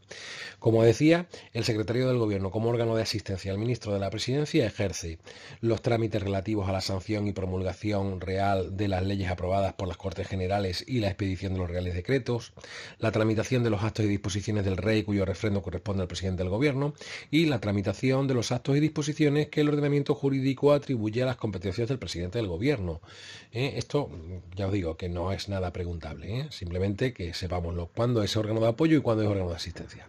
Como 0.58 0.82
decía, 0.82 1.26
el 1.52 1.64
secretario 1.64 2.06
del 2.06 2.18
gobierno 2.18 2.50
como 2.50 2.70
órgano 2.70 2.94
de 2.94 3.02
asistencia 3.02 3.52
al 3.52 3.58
ministro 3.58 3.92
de 3.92 3.98
la 3.98 4.10
presidencia 4.10 4.64
ejerce 4.64 5.18
los 5.60 5.82
trámites 5.82 6.22
relativos 6.22 6.68
a 6.68 6.72
la 6.72 6.80
sanción 6.80 7.26
y 7.26 7.32
promulgación 7.32 8.20
real 8.20 8.76
de 8.76 8.88
las 8.88 9.04
leyes 9.04 9.30
aprobadas 9.30 9.74
por 9.74 9.88
las 9.88 9.96
Cortes 9.96 10.28
Generales 10.28 10.84
y 10.86 11.00
la 11.00 11.08
expedición 11.08 11.54
de 11.54 11.58
los 11.58 11.70
reales 11.70 11.94
decretos, 11.94 12.52
la 12.98 13.10
tramitación 13.10 13.64
de 13.64 13.70
los 13.70 13.82
actos 13.82 14.04
y 14.04 14.08
disposiciones 14.08 14.64
del 14.64 14.76
rey 14.76 15.02
cuyo 15.02 15.24
refrendo 15.24 15.62
corresponde 15.62 16.02
al 16.02 16.08
presidente 16.08 16.42
del 16.42 16.50
gobierno 16.50 16.94
y 17.30 17.46
la 17.46 17.60
tramitación 17.60 18.28
de 18.28 18.34
los 18.34 18.52
actos 18.52 18.76
y 18.76 18.80
disposiciones 18.80 19.48
que 19.48 19.62
el 19.62 19.68
ordenamiento 19.68 20.14
jurídico 20.14 20.72
atribuye 20.72 21.22
a 21.22 21.26
las 21.26 21.36
competencias 21.36 21.88
del 21.88 21.98
presidente 21.98 22.38
del 22.38 22.46
gobierno 22.46 23.00
¿eh? 23.52 23.74
esto, 23.76 24.10
ya 24.54 24.66
os 24.66 24.72
digo, 24.72 24.96
que 24.96 25.08
no 25.08 25.32
es 25.32 25.48
nada 25.48 25.72
preguntable, 25.72 26.40
¿eh? 26.40 26.46
simplemente 26.50 27.12
que 27.12 27.34
sepamos 27.34 27.88
cuándo 27.94 28.22
es 28.22 28.36
órgano 28.36 28.60
de 28.60 28.68
apoyo 28.68 28.96
y 28.96 29.00
cuándo 29.00 29.22
es 29.22 29.28
órgano 29.28 29.50
de 29.50 29.56
asistencia. 29.56 30.08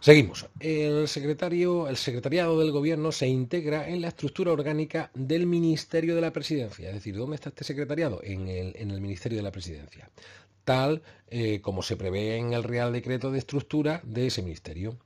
Seguimos. 0.00 0.46
El, 0.60 1.08
secretario, 1.08 1.88
el 1.88 1.96
secretariado 1.96 2.60
del 2.60 2.70
gobierno 2.70 3.10
se 3.10 3.26
integra 3.26 3.88
en 3.88 4.00
la 4.00 4.08
estructura 4.08 4.52
orgánica 4.52 5.10
del 5.12 5.46
Ministerio 5.46 6.14
de 6.14 6.20
la 6.20 6.32
Presidencia. 6.32 6.88
Es 6.88 6.94
decir, 6.94 7.16
¿dónde 7.16 7.34
está 7.34 7.48
este 7.48 7.64
secretariado? 7.64 8.20
En 8.22 8.46
el, 8.46 9.00
Ministerio 9.00 9.38
de 9.38 9.42
la 9.42 9.50
Presidencia. 9.50 10.08
Tal 10.64 11.02
eh, 11.30 11.60
como 11.62 11.82
se 11.82 11.96
prevé 11.96 12.36
en 12.36 12.52
el 12.52 12.62
Real 12.62 12.92
Decreto 12.92 13.32
de 13.32 13.38
Estructura 13.38 14.00
de 14.04 14.28
ese 14.28 14.42
ministerio. 14.42 14.96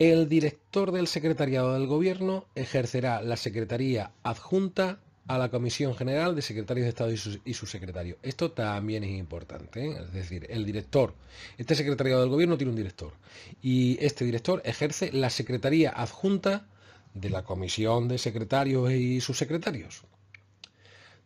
El 0.00 0.28
director 0.28 0.90
del 0.90 1.06
secretariado 1.06 1.74
del 1.74 1.86
gobierno 1.86 2.46
ejercerá 2.56 3.22
la 3.22 3.36
secretaría 3.36 4.12
adjunta 4.24 5.00
a 5.28 5.38
la 5.38 5.50
Comisión 5.50 5.94
General 5.94 6.34
de 6.34 6.42
Secretarios 6.42 6.84
de 6.84 6.88
Estado 6.88 7.12
y 7.12 7.54
su, 7.54 7.66
secretario. 7.66 8.16
Esto 8.22 8.50
también 8.50 9.04
es 9.04 9.10
importante, 9.10 9.86
¿eh? 9.86 9.96
es 10.00 10.12
decir, 10.12 10.46
el 10.48 10.64
director, 10.64 11.14
este 11.58 11.74
secretariado 11.74 12.22
del 12.22 12.30
gobierno 12.30 12.56
tiene 12.56 12.70
un 12.70 12.76
director 12.76 13.12
y 13.62 13.98
este 14.04 14.24
director 14.24 14.62
ejerce 14.64 15.12
la 15.12 15.30
secretaría 15.30 15.90
adjunta 15.90 16.66
de 17.14 17.30
la 17.30 17.44
Comisión 17.44 18.08
de 18.08 18.18
Secretarios 18.18 18.90
y 18.90 19.20
sus 19.20 19.38
secretarios 19.38 20.02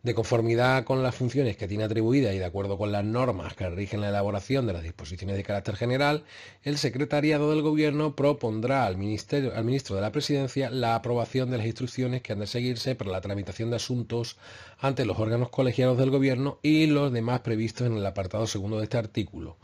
de 0.03 0.13
conformidad 0.13 0.83
con 0.83 1.01
las 1.01 1.15
funciones 1.15 1.55
que 1.55 1.65
tiene 1.65 1.85
atribuidas 1.85 2.35
y 2.35 2.37
de 2.37 2.43
acuerdo 2.43 2.77
con 2.77 2.91
las 2.91 3.05
normas 3.05 3.53
que 3.53 3.69
rigen 3.69 4.01
la 4.01 4.09
elaboración 4.09 4.67
de 4.67 4.73
las 4.73 4.83
disposiciones 4.83 5.37
de 5.37 5.43
carácter 5.43 5.77
general, 5.77 6.25
el 6.63 6.77
Secretariado 6.77 7.49
del 7.49 7.61
Gobierno 7.61 8.13
propondrá 8.13 8.85
al, 8.85 8.95
al 8.95 9.63
Ministro 9.63 9.95
de 9.95 10.01
la 10.01 10.11
Presidencia 10.11 10.69
la 10.69 10.95
aprobación 10.95 11.49
de 11.49 11.57
las 11.57 11.65
instrucciones 11.65 12.21
que 12.21 12.33
han 12.33 12.39
de 12.39 12.47
seguirse 12.47 12.95
para 12.95 13.11
la 13.11 13.21
tramitación 13.21 13.69
de 13.69 13.77
asuntos 13.77 14.35
ante 14.77 15.05
los 15.05 15.17
órganos 15.19 15.47
colegiados 15.47 15.97
del 15.97 16.09
Gobierno 16.09 16.59
y 16.61 16.87
los 16.87 17.13
demás 17.13 17.39
previstos 17.39 17.87
en 17.87 17.95
el 17.95 18.05
apartado 18.05 18.45
segundo 18.45 18.79
de 18.79 18.83
este 18.83 18.97
artículo 18.97 19.55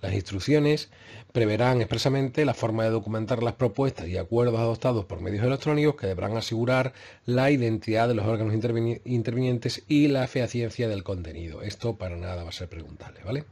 las 0.00 0.14
instrucciones 0.14 0.90
preverán 1.32 1.80
expresamente 1.80 2.44
la 2.44 2.54
forma 2.54 2.84
de 2.84 2.90
documentar 2.90 3.42
las 3.42 3.54
propuestas 3.54 4.06
y 4.08 4.16
acuerdos 4.16 4.58
adoptados 4.58 5.04
por 5.04 5.20
medios 5.20 5.44
electrónicos 5.44 5.96
que 5.96 6.06
deberán 6.06 6.36
asegurar 6.36 6.92
la 7.26 7.50
identidad 7.50 8.08
de 8.08 8.14
los 8.14 8.26
órganos 8.26 8.54
intervinientes 8.54 9.82
y 9.88 10.08
la 10.08 10.26
fehaciencia 10.28 10.88
del 10.88 11.02
contenido. 11.02 11.62
Esto 11.62 11.96
para 11.96 12.16
nada 12.16 12.44
va 12.44 12.50
a 12.50 12.52
ser 12.52 12.68
preguntable, 12.68 13.20
¿vale? 13.24 13.44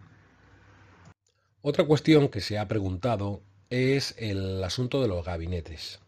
Otra 1.63 1.85
cuestión 1.85 2.29
que 2.29 2.41
se 2.41 2.59
ha 2.59 2.69
preguntado 2.69 3.41
es 3.71 4.15
el 4.19 4.63
asunto 4.63 5.03
de 5.03 5.09
los 5.09 5.25
gabinetes. 5.25 5.99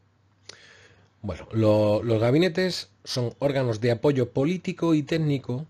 Bueno, 1.20 1.48
los 1.52 2.20
gabinetes 2.20 2.90
son 3.02 3.34
órganos 3.40 3.80
de 3.80 3.90
apoyo 3.90 4.30
político 4.30 4.94
y 4.94 5.02
técnico 5.02 5.66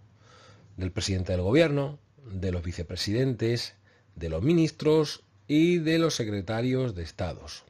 del 0.77 0.93
presidente 0.93 1.33
del 1.33 1.41
gobierno, 1.41 1.99
de 2.31 2.53
los 2.53 2.63
vicepresidentes, 2.63 3.75
de 4.19 4.29
los 4.29 4.43
ministros 4.43 5.23
y 5.47 5.79
de 5.79 5.99
los 5.99 6.15
secretarios 6.15 6.95
de 6.95 7.03
estados. 7.03 7.65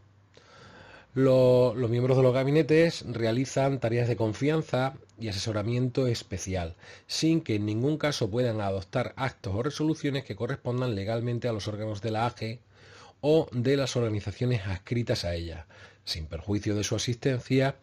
los 1.14 1.90
miembros 1.90 2.16
de 2.16 2.22
los 2.22 2.34
gabinetes 2.34 3.04
realizan 3.06 3.80
tareas 3.80 4.08
de 4.08 4.16
confianza 4.16 4.94
y 5.18 5.28
asesoramiento 5.28 6.06
especial, 6.06 6.76
sin 7.06 7.40
que 7.40 7.56
en 7.56 7.66
ningún 7.66 7.98
caso 7.98 8.30
puedan 8.30 8.60
adoptar 8.60 9.14
actos 9.16 9.54
o 9.54 9.62
resoluciones 9.62 10.24
que 10.24 10.36
correspondan 10.36 10.94
legalmente 10.94 11.48
a 11.48 11.52
los 11.52 11.66
órganos 11.66 12.02
de 12.02 12.10
la 12.12 12.26
AGE 12.26 12.60
o 13.20 13.48
de 13.50 13.76
las 13.76 13.96
organizaciones 13.96 14.64
adscritas 14.66 15.24
a 15.24 15.34
ella, 15.34 15.66
sin 16.04 16.26
perjuicio 16.26 16.76
de 16.76 16.84
su 16.84 16.94
asistencia 16.94 17.76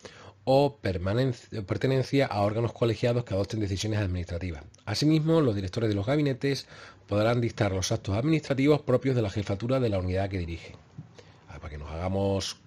o 0.46 0.78
pertenencia 0.78 2.28
a 2.28 2.42
órganos 2.42 2.72
colegiados 2.72 3.26
que 3.26 3.34
adopten 3.34 3.60
decisiones 3.60 4.00
administrativas. 4.00 4.64
Asimismo, 4.86 5.42
los 5.42 5.56
directores 5.56 5.90
de 5.90 5.96
los 5.96 6.06
gabinetes 6.06 6.68
podrán 7.08 7.42
dictar 7.42 7.72
los 7.72 7.92
actos 7.92 8.16
administrativos 8.16 8.82
propios 8.82 9.16
de 9.16 9.24
la 9.24 9.32
jefatura 9.32 9.80
de 9.80 9.90
la 9.90 10.00
unidad 10.00 10.30
que 10.30 10.38
dirige. 10.38 10.76
Ah, 11.50 11.58
para 11.60 11.70
que 11.70 11.78
nos 11.78 11.90
hagamos 11.90 12.58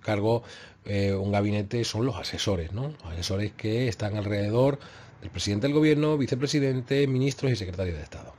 cargo, 0.00 0.42
eh, 0.84 1.14
un 1.14 1.30
gabinete 1.30 1.84
son 1.84 2.06
los 2.06 2.16
asesores, 2.16 2.72
¿no? 2.72 2.88
Los 2.88 3.12
asesores 3.12 3.52
que 3.52 3.88
están 3.88 4.16
alrededor 4.16 4.78
del 5.20 5.30
presidente 5.30 5.66
del 5.66 5.74
gobierno, 5.74 6.18
vicepresidente, 6.18 7.06
ministros 7.06 7.52
y 7.52 7.56
secretarios 7.56 7.96
de 7.96 8.02
Estado. 8.02 8.34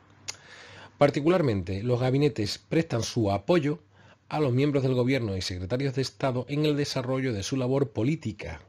Particularmente, 0.98 1.84
los 1.84 2.00
gabinetes 2.00 2.58
prestan 2.58 3.04
su 3.04 3.32
apoyo 3.32 3.80
a 4.30 4.40
los 4.40 4.54
miembros 4.54 4.84
del 4.84 4.94
Gobierno 4.94 5.38
y 5.38 5.42
secretarios 5.42 5.96
de 5.96 6.02
Estado 6.02 6.46
en 6.50 6.66
el 6.66 6.76
desarrollo 6.76 7.34
de 7.34 7.44
su 7.44 7.58
labor 7.58 7.92
política, 7.92 8.62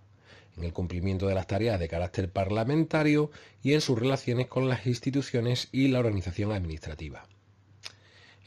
en 0.57 0.65
el 0.65 0.73
cumplimiento 0.73 1.27
de 1.27 1.35
las 1.35 1.47
tareas 1.47 1.81
de 1.81 1.89
carácter 1.89 2.31
parlamentario 2.31 3.31
y 3.63 3.75
en 3.75 3.81
sus 3.81 3.99
relaciones 3.99 4.47
con 4.47 4.69
las 4.69 4.87
instituciones 4.87 5.69
y 5.73 5.89
la 5.89 6.01
organización 6.01 6.53
administrativa. 6.53 7.27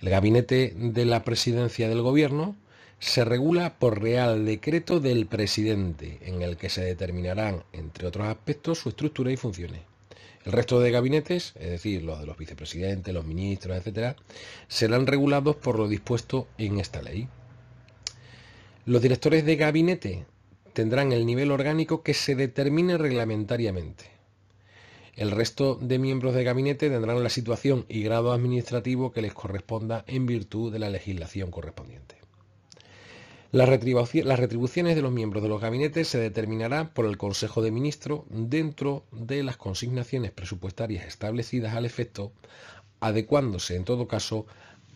El 0.01 0.09
gabinete 0.09 0.73
de 0.75 1.05
la 1.05 1.23
presidencia 1.23 1.89
del 1.89 2.01
Gobierno 2.01 2.55
se 2.99 3.25
regula 3.25 3.79
por 3.79 4.01
real 4.01 4.45
decreto 4.45 4.99
del 4.99 5.25
presidente, 5.25 6.19
en 6.21 6.41
el 6.41 6.57
que 6.57 6.69
se 6.69 6.83
determinarán, 6.83 7.63
entre 7.73 8.07
otros 8.07 8.27
aspectos, 8.27 8.79
su 8.79 8.89
estructura 8.89 9.31
y 9.31 9.37
funciones. 9.37 9.81
El 10.45 10.53
resto 10.53 10.79
de 10.79 10.91
gabinetes, 10.91 11.53
es 11.59 11.69
decir, 11.69 12.03
los 12.03 12.19
de 12.19 12.25
los 12.25 12.37
vicepresidentes, 12.37 13.13
los 13.13 13.25
ministros, 13.25 13.77
etcétera, 13.77 14.15
serán 14.67 15.05
regulados 15.05 15.57
por 15.57 15.77
lo 15.77 15.87
dispuesto 15.87 16.47
en 16.57 16.79
esta 16.79 17.01
ley. 17.01 17.27
Los 18.85 19.01
directores 19.01 19.45
de 19.45 19.57
gabinete 19.57 20.25
tendrán 20.73 21.11
el 21.11 21.25
nivel 21.25 21.51
orgánico 21.51 22.03
que 22.03 22.13
se 22.13 22.35
determine 22.35 22.97
reglamentariamente. 22.97 24.05
El 25.15 25.31
resto 25.31 25.75
de 25.75 25.99
miembros 25.99 26.33
de 26.33 26.45
gabinete 26.45 26.89
tendrán 26.89 27.21
la 27.21 27.29
situación 27.29 27.85
y 27.89 28.03
grado 28.03 28.31
administrativo 28.31 29.11
que 29.11 29.21
les 29.21 29.33
corresponda 29.33 30.05
en 30.07 30.25
virtud 30.25 30.71
de 30.71 30.79
la 30.79 30.89
legislación 30.89 31.51
correspondiente. 31.51 32.18
Las 33.51 33.67
retribuciones 33.67 34.95
de 34.95 35.01
los 35.01 35.11
miembros 35.11 35.41
de 35.41 35.49
los 35.49 35.59
gabinetes 35.59 36.07
se 36.07 36.19
determinarán 36.19 36.93
por 36.93 37.05
el 37.05 37.17
Consejo 37.17 37.63
de 37.63 37.71
Ministros 37.71 38.21
dentro 38.29 39.05
de 39.11 39.41
las 39.41 39.57
consignaciones 39.57 40.31
presupuestarias 40.31 41.07
establecidas 41.07 41.73
al 41.73 41.85
efecto, 41.85 42.31
adecuándose 42.99 43.75
en 43.75 43.85
todo 43.85 44.07
caso 44.07 44.45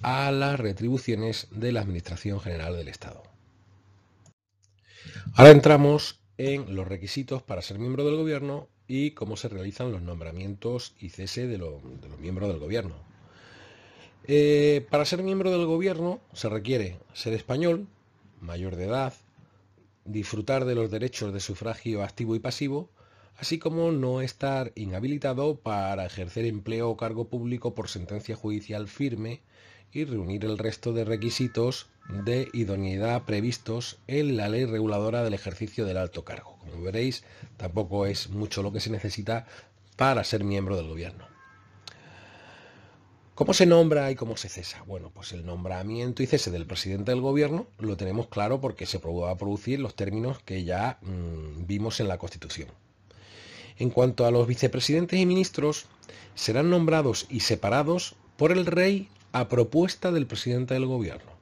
a 0.03 0.31
las 0.31 0.59
retribuciones 0.59 1.47
de 1.49 1.71
la 1.71 1.81
Administración 1.81 2.39
General 2.39 2.75
del 2.75 2.89
Estado. 2.89 3.23
Ahora 5.33 5.49
entramos 5.49 6.19
en 6.37 6.75
los 6.75 6.87
requisitos 6.87 7.41
para 7.41 7.63
ser 7.63 7.79
miembro 7.79 8.05
del 8.05 8.17
Gobierno 8.17 8.67
y 8.87 9.11
cómo 9.11 9.35
se 9.35 9.49
realizan 9.49 9.91
los 9.91 10.03
nombramientos 10.03 10.93
y 10.99 11.09
cese 11.09 11.47
de, 11.47 11.57
los 11.57 11.81
miembros 12.19 12.49
del 12.49 12.59
Gobierno. 12.59 12.95
Eh, 14.27 14.85
para 14.91 15.05
ser 15.05 15.23
miembro 15.23 15.49
del 15.49 15.65
Gobierno 15.65 16.21
se 16.33 16.49
requiere 16.49 16.99
ser 17.13 17.33
español, 17.33 17.87
mayor 18.43 18.75
de 18.75 18.85
edad, 18.85 19.13
disfrutar 20.05 20.65
de 20.65 20.75
los 20.75 20.91
derechos 20.91 21.33
de 21.33 21.39
sufragio 21.39 22.03
activo 22.03 22.35
y 22.35 22.39
pasivo, 22.39 22.89
así 23.37 23.57
como 23.57 23.91
no 23.91 24.21
estar 24.21 24.71
inhabilitado 24.75 25.55
para 25.55 26.05
ejercer 26.05 26.45
empleo 26.45 26.89
o 26.89 26.97
cargo 26.97 27.29
público 27.29 27.73
por 27.73 27.89
sentencia 27.89 28.35
judicial 28.35 28.87
firme 28.87 29.41
y 29.91 30.05
reunir 30.05 30.45
el 30.45 30.57
resto 30.57 30.91
de 30.93 31.05
requisitos 31.05 31.87
de 32.09 32.49
idoneidad 32.53 33.23
previstos 33.23 33.99
en 34.07 34.35
la 34.37 34.49
ley 34.49 34.65
reguladora 34.65 35.23
del 35.23 35.33
ejercicio 35.33 35.85
del 35.85 35.97
alto 35.97 36.25
cargo. 36.25 36.57
Como 36.59 36.81
veréis, 36.81 37.23
tampoco 37.57 38.05
es 38.05 38.29
mucho 38.29 38.61
lo 38.61 38.73
que 38.73 38.79
se 38.79 38.89
necesita 38.89 39.45
para 39.95 40.23
ser 40.23 40.43
miembro 40.43 40.75
del 40.75 40.87
gobierno. 40.87 41.32
¿Cómo 43.35 43.55
se 43.55 43.65
nombra 43.65 44.11
y 44.11 44.15
cómo 44.15 44.37
se 44.37 44.47
cesa? 44.47 44.83
Bueno, 44.85 45.09
pues 45.11 45.31
el 45.31 45.43
nombramiento 45.43 46.21
y 46.21 46.27
cese 46.27 46.51
del 46.51 46.67
presidente 46.67 47.09
del 47.09 47.21
gobierno 47.21 47.65
lo 47.79 47.97
tenemos 47.97 48.27
claro 48.27 48.61
porque 48.61 48.85
se 48.85 48.99
va 48.99 49.31
a 49.31 49.37
producir 49.37 49.79
los 49.79 49.95
términos 49.95 50.37
que 50.45 50.63
ya 50.63 50.99
mm, 51.01 51.65
vimos 51.65 51.99
en 51.99 52.09
la 52.09 52.19
Constitución. 52.19 52.69
En 53.79 53.89
cuanto 53.89 54.27
a 54.27 54.31
los 54.31 54.45
vicepresidentes 54.45 55.19
y 55.19 55.25
ministros, 55.25 55.87
serán 56.35 56.69
nombrados 56.69 57.25
y 57.27 57.39
separados 57.39 58.15
por 58.37 58.51
el 58.51 58.67
rey 58.67 59.09
a 59.31 59.49
propuesta 59.49 60.11
del 60.11 60.27
presidente 60.27 60.75
del 60.75 60.85
gobierno. 60.85 61.32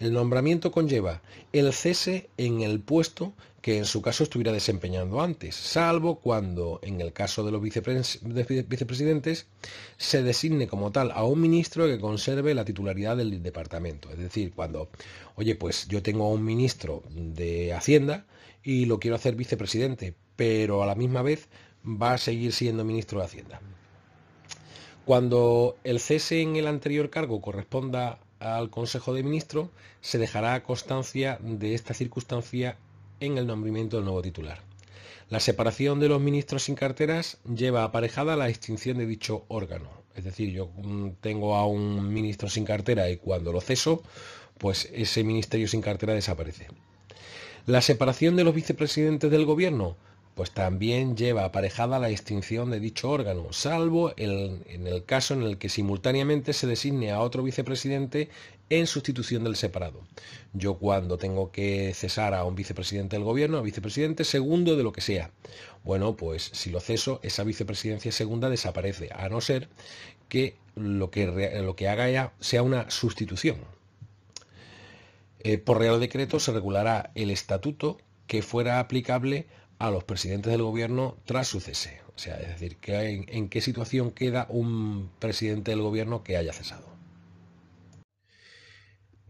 El 0.00 0.12
nombramiento 0.12 0.72
conlleva 0.72 1.22
el 1.52 1.72
cese 1.72 2.28
en 2.36 2.62
el 2.62 2.80
puesto 2.80 3.32
que 3.62 3.78
en 3.78 3.84
su 3.84 4.02
caso 4.02 4.24
estuviera 4.24 4.52
desempeñando 4.52 5.22
antes, 5.22 5.54
salvo 5.54 6.16
cuando, 6.16 6.80
en 6.82 7.00
el 7.00 7.12
caso 7.12 7.44
de 7.44 7.52
los 7.52 7.62
vicepresidentes, 7.62 9.46
se 9.96 10.22
designe 10.24 10.66
como 10.66 10.90
tal 10.90 11.12
a 11.12 11.22
un 11.24 11.40
ministro 11.40 11.86
que 11.86 12.00
conserve 12.00 12.54
la 12.54 12.64
titularidad 12.64 13.16
del 13.16 13.40
departamento. 13.40 14.10
Es 14.10 14.18
decir, 14.18 14.52
cuando, 14.52 14.90
oye, 15.36 15.54
pues 15.54 15.86
yo 15.86 16.02
tengo 16.02 16.24
a 16.24 16.30
un 16.30 16.44
ministro 16.44 17.04
de 17.08 17.72
Hacienda 17.72 18.26
y 18.64 18.86
lo 18.86 18.98
quiero 18.98 19.14
hacer 19.14 19.36
vicepresidente, 19.36 20.14
pero 20.34 20.82
a 20.82 20.86
la 20.86 20.96
misma 20.96 21.22
vez 21.22 21.48
va 21.86 22.14
a 22.14 22.18
seguir 22.18 22.52
siendo 22.52 22.84
ministro 22.84 23.20
de 23.20 23.26
Hacienda. 23.26 23.60
Cuando 25.04 25.76
el 25.84 26.00
cese 26.00 26.42
en 26.42 26.56
el 26.56 26.66
anterior 26.66 27.10
cargo 27.10 27.40
corresponda 27.40 28.18
al 28.42 28.70
Consejo 28.70 29.14
de 29.14 29.22
Ministros, 29.22 29.68
se 30.00 30.18
dejará 30.18 30.62
constancia 30.62 31.38
de 31.40 31.74
esta 31.74 31.94
circunstancia 31.94 32.76
en 33.20 33.38
el 33.38 33.46
nombramiento 33.46 33.96
del 33.96 34.04
nuevo 34.04 34.22
titular. 34.22 34.60
La 35.30 35.40
separación 35.40 36.00
de 36.00 36.08
los 36.08 36.20
ministros 36.20 36.64
sin 36.64 36.74
carteras 36.74 37.38
lleva 37.44 37.84
aparejada 37.84 38.36
la 38.36 38.48
extinción 38.48 38.98
de 38.98 39.06
dicho 39.06 39.44
órgano. 39.48 39.88
Es 40.14 40.24
decir, 40.24 40.50
yo 40.50 40.66
mm, 40.76 41.12
tengo 41.20 41.54
a 41.54 41.66
un 41.66 42.12
ministro 42.12 42.48
sin 42.48 42.64
cartera 42.64 43.08
y 43.08 43.16
cuando 43.16 43.52
lo 43.52 43.60
ceso, 43.60 44.02
pues 44.58 44.90
ese 44.92 45.24
ministerio 45.24 45.68
sin 45.68 45.80
cartera 45.80 46.12
desaparece. 46.12 46.68
La 47.66 47.80
separación 47.80 48.36
de 48.36 48.44
los 48.44 48.54
vicepresidentes 48.54 49.30
del 49.30 49.46
gobierno 49.46 49.96
pues 50.34 50.50
también 50.50 51.16
lleva 51.16 51.44
aparejada 51.44 51.98
la 51.98 52.10
extinción 52.10 52.70
de 52.70 52.80
dicho 52.80 53.10
órgano, 53.10 53.52
salvo 53.52 54.14
en 54.16 54.86
el 54.86 55.04
caso 55.04 55.34
en 55.34 55.42
el 55.42 55.58
que 55.58 55.68
simultáneamente 55.68 56.52
se 56.52 56.66
designe 56.66 57.10
a 57.10 57.20
otro 57.20 57.42
vicepresidente 57.42 58.30
en 58.70 58.86
sustitución 58.86 59.44
del 59.44 59.56
separado. 59.56 60.00
Yo 60.54 60.74
cuando 60.74 61.18
tengo 61.18 61.52
que 61.52 61.92
cesar 61.94 62.32
a 62.32 62.44
un 62.44 62.54
vicepresidente 62.54 63.16
del 63.16 63.24
gobierno, 63.24 63.58
a 63.58 63.62
vicepresidente 63.62 64.24
segundo 64.24 64.76
de 64.76 64.82
lo 64.82 64.92
que 64.92 65.02
sea, 65.02 65.30
bueno, 65.84 66.16
pues 66.16 66.50
si 66.54 66.70
lo 66.70 66.80
ceso, 66.80 67.20
esa 67.22 67.44
vicepresidencia 67.44 68.12
segunda 68.12 68.48
desaparece, 68.48 69.10
a 69.14 69.28
no 69.28 69.42
ser 69.42 69.68
que 70.30 70.56
lo 70.74 71.10
que, 71.10 71.60
lo 71.62 71.76
que 71.76 71.88
haga 71.88 72.08
ya 72.08 72.32
sea 72.40 72.62
una 72.62 72.90
sustitución. 72.90 73.58
Eh, 75.40 75.58
por 75.58 75.78
Real 75.78 76.00
Decreto 76.00 76.40
se 76.40 76.52
regulará 76.52 77.10
el 77.14 77.30
estatuto 77.30 77.98
que 78.26 78.42
fuera 78.42 78.78
aplicable 78.78 79.46
a 79.82 79.90
los 79.90 80.04
presidentes 80.04 80.52
del 80.52 80.62
gobierno 80.62 81.16
tras 81.24 81.48
su 81.48 81.58
cese. 81.58 82.00
O 82.14 82.18
sea, 82.18 82.36
es 82.40 82.50
decir, 82.50 82.76
que 82.76 83.24
en, 83.26 83.48
qué 83.48 83.60
situación 83.60 84.12
queda 84.12 84.46
un 84.48 85.10
presidente 85.18 85.72
del 85.72 85.82
gobierno 85.82 86.22
que 86.22 86.36
haya 86.36 86.52
cesado. 86.52 86.86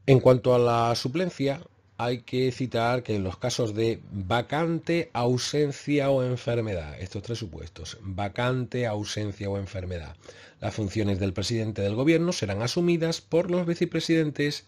En 0.04 0.20
cuanto 0.20 0.54
a 0.54 0.58
la 0.58 0.94
suplencia, 0.94 1.62
hay 1.96 2.20
que 2.20 2.52
citar 2.52 3.02
que 3.02 3.16
en 3.16 3.24
los 3.24 3.38
casos 3.38 3.74
de 3.74 4.02
vacante, 4.10 5.10
ausencia 5.14 6.10
o 6.10 6.22
enfermedad, 6.22 7.00
estos 7.00 7.22
tres 7.22 7.38
supuestos, 7.38 7.96
vacante, 8.02 8.86
ausencia 8.86 9.48
o 9.48 9.56
enfermedad, 9.56 10.16
las 10.60 10.74
funciones 10.74 11.18
del 11.18 11.32
presidente 11.32 11.80
del 11.80 11.94
gobierno 11.94 12.30
serán 12.32 12.60
asumidas 12.60 13.22
por 13.22 13.50
los 13.50 13.66
vicepresidentes 13.66 14.66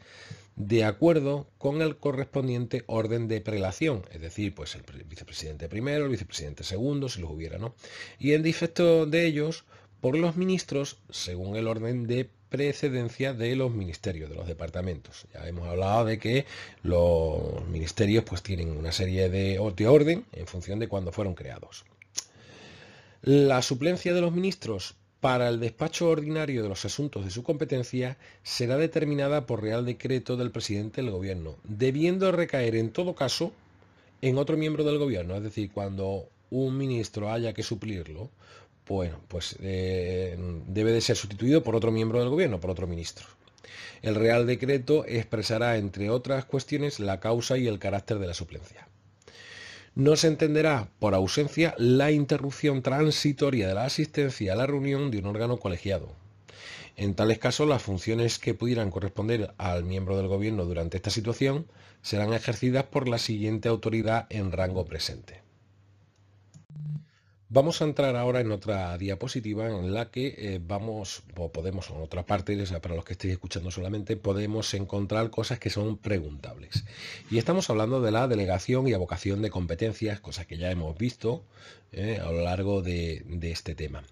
de 0.56 0.84
acuerdo 0.84 1.48
con 1.58 1.82
el 1.82 1.96
correspondiente 1.96 2.84
orden 2.86 3.28
de 3.28 3.40
prelación, 3.40 4.02
es 4.12 4.20
decir, 4.20 4.54
pues 4.54 4.74
el 4.74 4.82
vicepresidente 5.04 5.68
primero, 5.68 6.04
el 6.04 6.10
vicepresidente 6.10 6.64
segundo, 6.64 7.08
si 7.08 7.20
los 7.20 7.30
hubiera, 7.30 7.58
¿no? 7.58 7.74
Y 8.18 8.32
en 8.32 8.42
defecto 8.42 9.06
de 9.06 9.26
ellos, 9.26 9.64
por 10.00 10.16
los 10.16 10.36
ministros, 10.36 10.98
según 11.10 11.56
el 11.56 11.66
orden 11.66 12.06
de 12.06 12.30
precedencia 12.50 13.34
de 13.34 13.56
los 13.56 13.72
ministerios, 13.72 14.30
de 14.30 14.36
los 14.36 14.46
departamentos. 14.46 15.26
Ya 15.34 15.48
hemos 15.48 15.66
hablado 15.66 16.04
de 16.04 16.18
que 16.18 16.46
los 16.82 17.66
ministerios 17.66 18.22
pues 18.22 18.42
tienen 18.44 18.76
una 18.76 18.92
serie 18.92 19.28
de, 19.28 19.58
de 19.74 19.88
orden 19.88 20.24
en 20.30 20.46
función 20.46 20.78
de 20.78 20.86
cuándo 20.86 21.10
fueron 21.10 21.34
creados. 21.34 21.84
La 23.22 23.60
suplencia 23.62 24.14
de 24.14 24.20
los 24.20 24.32
ministros 24.32 24.94
para 25.24 25.48
el 25.48 25.58
despacho 25.58 26.10
ordinario 26.10 26.62
de 26.62 26.68
los 26.68 26.84
asuntos 26.84 27.24
de 27.24 27.30
su 27.30 27.42
competencia 27.42 28.18
será 28.42 28.76
determinada 28.76 29.46
por 29.46 29.62
Real 29.62 29.86
Decreto 29.86 30.36
del 30.36 30.50
presidente 30.50 31.00
del 31.00 31.12
Gobierno, 31.12 31.56
debiendo 31.64 32.30
recaer 32.30 32.76
en 32.76 32.90
todo 32.90 33.14
caso 33.14 33.50
en 34.20 34.36
otro 34.36 34.58
miembro 34.58 34.84
del 34.84 34.98
Gobierno, 34.98 35.34
es 35.34 35.42
decir, 35.42 35.70
cuando 35.72 36.28
un 36.50 36.76
ministro 36.76 37.32
haya 37.32 37.54
que 37.54 37.62
suplirlo, 37.62 38.28
bueno, 38.86 39.18
pues 39.28 39.56
eh, 39.62 40.36
debe 40.66 40.92
de 40.92 41.00
ser 41.00 41.16
sustituido 41.16 41.62
por 41.62 41.74
otro 41.74 41.90
miembro 41.90 42.20
del 42.20 42.28
Gobierno, 42.28 42.60
por 42.60 42.68
otro 42.68 42.86
ministro. 42.86 43.24
El 44.02 44.16
Real 44.16 44.46
Decreto 44.46 45.06
expresará, 45.06 45.78
entre 45.78 46.10
otras 46.10 46.44
cuestiones, 46.44 47.00
la 47.00 47.18
causa 47.18 47.56
y 47.56 47.66
el 47.66 47.78
carácter 47.78 48.18
de 48.18 48.26
la 48.26 48.34
suplencia. 48.34 48.88
No 49.96 50.16
se 50.16 50.26
entenderá 50.26 50.88
por 50.98 51.14
ausencia 51.14 51.72
la 51.78 52.10
interrupción 52.10 52.82
transitoria 52.82 53.68
de 53.68 53.74
la 53.74 53.84
asistencia 53.84 54.52
a 54.52 54.56
la 54.56 54.66
reunión 54.66 55.12
de 55.12 55.18
un 55.18 55.26
órgano 55.26 55.58
colegiado. 55.58 56.10
En 56.96 57.14
tales 57.14 57.38
casos, 57.38 57.68
las 57.68 57.82
funciones 57.82 58.40
que 58.40 58.54
pudieran 58.54 58.90
corresponder 58.90 59.54
al 59.56 59.84
miembro 59.84 60.16
del 60.16 60.26
gobierno 60.26 60.64
durante 60.64 60.96
esta 60.96 61.10
situación 61.10 61.68
serán 62.02 62.32
ejercidas 62.32 62.82
por 62.86 63.08
la 63.08 63.18
siguiente 63.18 63.68
autoridad 63.68 64.26
en 64.30 64.50
rango 64.50 64.84
presente. 64.84 65.43
Vamos 67.54 67.80
a 67.80 67.84
entrar 67.84 68.16
ahora 68.16 68.40
en 68.40 68.50
otra 68.50 68.98
diapositiva 68.98 69.68
en 69.68 69.94
la 69.94 70.10
que 70.10 70.34
eh, 70.36 70.60
vamos, 70.60 71.22
o 71.36 71.52
podemos, 71.52 71.88
en 71.88 71.98
otra 71.98 72.26
parte, 72.26 72.60
para 72.82 72.96
los 72.96 73.04
que 73.04 73.12
estéis 73.12 73.34
escuchando 73.34 73.70
solamente, 73.70 74.16
podemos 74.16 74.74
encontrar 74.74 75.30
cosas 75.30 75.60
que 75.60 75.70
son 75.70 75.96
preguntables. 75.96 76.84
Y 77.30 77.38
estamos 77.38 77.70
hablando 77.70 78.00
de 78.00 78.10
la 78.10 78.26
delegación 78.26 78.88
y 78.88 78.92
avocación 78.92 79.40
de 79.40 79.50
competencias, 79.50 80.18
cosas 80.18 80.46
que 80.46 80.56
ya 80.56 80.72
hemos 80.72 80.98
visto 80.98 81.44
eh, 81.92 82.18
a 82.20 82.28
lo 82.32 82.40
largo 82.42 82.82
de, 82.82 83.22
de 83.24 83.52
este 83.52 83.76
tema. 83.76 84.02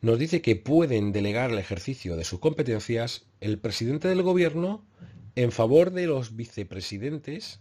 Nos 0.00 0.18
dice 0.18 0.40
que 0.40 0.56
pueden 0.56 1.12
delegar 1.12 1.50
el 1.50 1.58
ejercicio 1.58 2.16
de 2.16 2.24
sus 2.24 2.40
competencias 2.40 3.26
el 3.42 3.58
presidente 3.58 4.08
del 4.08 4.22
gobierno 4.22 4.82
en 5.36 5.52
favor 5.52 5.90
de 5.90 6.06
los 6.06 6.34
vicepresidentes, 6.34 7.60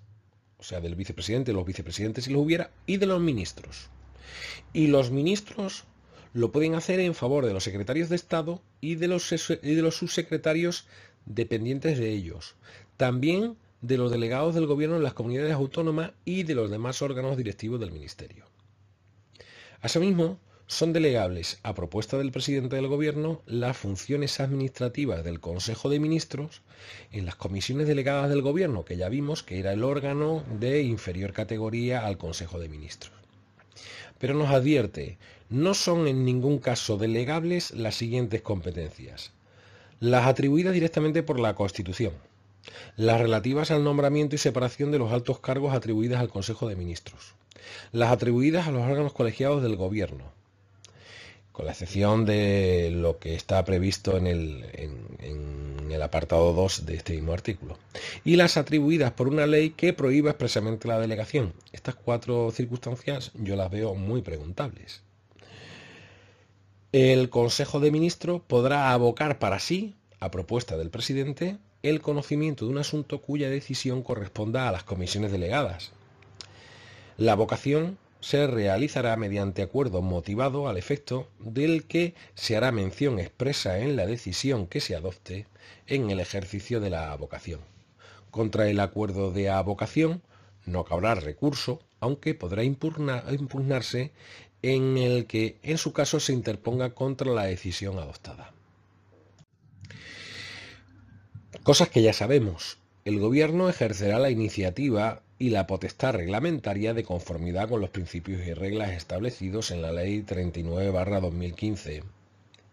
o 0.60 0.64
sea, 0.64 0.80
del 0.80 0.96
vicepresidente, 0.96 1.52
los 1.52 1.66
vicepresidentes 1.66 2.24
si 2.24 2.32
los 2.32 2.42
hubiera, 2.42 2.72
y 2.86 2.96
de 2.96 3.06
los 3.06 3.20
ministros. 3.20 3.90
Y 4.74 4.88
los 4.88 5.12
ministros 5.12 5.86
lo 6.34 6.52
pueden 6.52 6.74
hacer 6.74 7.00
en 7.00 7.14
favor 7.14 7.46
de 7.46 7.54
los 7.54 7.64
secretarios 7.64 8.10
de 8.10 8.16
Estado 8.16 8.62
y 8.82 8.96
de 8.96 9.08
los, 9.08 9.24
subsecretarios 9.24 10.88
dependientes 11.26 12.00
de 12.00 12.10
ellos. 12.10 12.56
También 12.98 13.56
de 13.82 13.98
los 13.98 14.12
delegados 14.12 14.56
del 14.56 14.66
gobierno 14.66 14.98
en 14.98 15.04
las 15.04 15.14
comunidades 15.14 15.54
autónomas 15.54 16.12
y 16.26 16.44
de 16.44 16.56
los 16.56 16.72
demás 16.72 17.02
órganos 17.02 17.38
directivos 17.38 17.80
del 17.80 17.92
ministerio. 17.92 18.46
Asimismo, 19.82 20.40
son 20.66 20.94
delegables, 20.94 21.60
a 21.62 21.76
propuesta 21.76 22.18
del 22.18 22.32
presidente 22.32 22.78
del 22.78 22.88
gobierno, 22.88 23.44
las 23.46 23.78
funciones 23.78 24.40
administrativas 24.40 25.24
del 25.24 25.40
Consejo 25.40 25.90
de 25.90 26.00
Ministros 26.00 26.62
en 27.12 27.26
las 27.26 27.36
comisiones 27.36 27.86
delegadas 27.86 28.30
del 28.30 28.42
gobierno, 28.42 28.86
que 28.86 28.98
ya 28.98 29.10
vimos 29.10 29.44
que 29.44 29.60
era 29.60 29.74
el 29.74 29.84
órgano 29.84 30.44
de 30.60 30.82
inferior 30.82 31.34
categoría 31.34 32.08
al 32.08 32.18
Consejo 32.18 32.60
de 32.60 32.70
Ministros 32.70 33.23
pero 34.24 34.36
nos 34.36 34.52
advierte, 34.52 35.18
no 35.50 35.74
son 35.74 36.08
en 36.08 36.24
ningún 36.24 36.60
caso 36.60 36.96
delegables 36.96 37.72
las 37.72 37.96
siguientes 37.96 38.42
competencias. 38.42 39.34
Las 40.00 40.28
atribuidas 40.28 40.74
directamente 40.74 41.24
por 41.24 41.42
la 41.42 41.56
Constitución, 41.56 42.14
las 42.96 43.20
relativas 43.20 43.70
al 43.70 43.84
nombramiento 43.84 44.36
y 44.36 44.38
separación 44.38 44.94
de 44.94 45.00
los 45.00 45.12
altos 45.12 45.40
cargos 45.42 45.74
atribuidas 45.74 46.22
al 46.22 46.30
Consejo 46.30 46.70
de 46.70 46.78
Ministros, 46.78 47.36
las 47.92 48.14
atribuidas 48.14 48.66
a 48.66 48.72
los 48.72 48.84
órganos 48.84 49.12
colegiados 49.12 49.62
del 49.62 49.76
Gobierno, 49.76 50.32
con 51.54 51.68
la 51.68 51.72
excepción 51.72 52.26
de 52.26 52.90
lo 52.92 53.20
que 53.20 53.36
está 53.36 53.64
previsto 53.64 54.18
en 54.18 54.28
el, 54.28 56.02
apartado 56.02 56.52
2 56.52 56.86
de 56.86 56.96
este 56.96 57.14
mismo 57.14 57.32
artículo, 57.32 57.78
y 58.26 58.36
las 58.36 58.58
atribuidas 58.58 59.14
por 59.14 59.30
una 59.30 59.48
ley 59.48 59.70
que 59.70 59.94
prohíba 59.94 60.32
expresamente 60.32 60.88
la 60.88 61.00
delegación. 61.00 61.54
Estas 61.72 61.96
cuatro 61.96 62.52
circunstancias 62.52 63.32
yo 63.36 63.56
las 63.56 63.72
veo 63.72 63.96
muy 63.96 64.22
preguntables. 64.22 65.02
El 66.92 67.30
Consejo 67.30 67.80
de 67.80 67.92
Ministros 67.92 68.42
podrá 68.46 68.92
abocar 68.92 69.40
para 69.40 69.60
sí, 69.60 69.96
a 70.20 70.30
propuesta 70.30 70.76
del 70.76 70.90
presidente, 70.90 71.58
el 71.84 72.02
conocimiento 72.02 72.66
de 72.66 72.72
un 72.72 72.80
asunto 72.80 73.22
cuya 73.22 73.50
decisión 73.50 74.04
corresponda 74.04 74.68
a 74.68 74.72
las 74.72 74.84
comisiones 74.84 75.32
delegadas. 75.32 75.92
La 77.18 77.36
vocación 77.36 77.98
se 78.24 78.48
realizará 78.48 79.18
mediante 79.18 79.62
acuerdo 79.62 80.02
motivado 80.02 80.70
al 80.70 80.78
efecto 80.78 81.28
del 81.40 81.84
que 81.84 82.16
se 82.36 82.56
hará 82.56 82.72
mención 82.72 83.20
expresa 83.20 83.80
en 83.80 83.98
la 83.98 84.06
decisión 84.06 84.66
que 84.66 84.80
se 84.80 84.96
adopte 84.96 85.46
en 85.88 86.10
el 86.10 86.22
ejercicio 86.22 86.80
de 86.80 86.90
la 86.90 87.12
avocación. 87.12 87.60
Contra 88.32 88.70
el 88.70 88.80
acuerdo 88.80 89.32
de 89.32 89.50
avocación 89.50 90.22
no 90.66 90.86
cabrá 90.86 91.16
recurso, 91.16 91.82
aunque 92.00 92.34
podrá 92.34 92.64
impugnarse 92.64 94.14
en 94.62 94.98
el 94.98 95.26
que 95.26 95.58
en 95.62 95.78
su 95.78 95.92
caso 95.92 96.22
se 96.22 96.32
interponga 96.32 96.92
contra 96.92 97.30
la 97.30 97.44
decisión 97.44 98.00
adoptada. 98.00 98.54
Cosas 101.64 101.90
que 101.90 102.02
ya 102.02 102.14
sabemos. 102.14 102.78
El 103.06 103.20
Gobierno 103.20 103.70
ejercerá 103.70 104.18
la 104.20 104.30
iniciativa 104.30 105.22
y 105.38 105.50
la 105.50 105.68
potestad 105.68 106.14
reglamentaria 106.14 106.94
de 106.94 107.04
conformidad 107.04 107.68
con 107.68 107.82
los 107.82 107.90
principios 107.90 108.46
y 108.48 108.54
reglas 108.54 108.92
establecidos 108.92 109.72
en 109.72 109.82
la 109.82 109.92
Ley 109.92 110.22
39-2015 110.22 112.04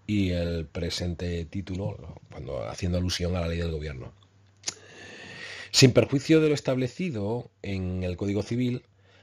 y 0.07 0.31
el 0.31 0.66
presente 0.66 1.45
título, 1.47 2.21
cuando 2.31 2.69
haciendo 2.69 2.99
alusión 2.99 3.35
a 3.35 3.40
la 3.40 3.49
ley 3.49 3.59
del 3.59 3.73
Gobierno. 3.73 4.12
Sin 5.73 5.93
perjuicio 5.93 6.40
de 6.40 6.49
lo 6.49 6.55
establecido 6.55 7.51
en 7.62 8.03
el 8.03 8.16
Código 8.16 8.43
Civil, 8.43 8.83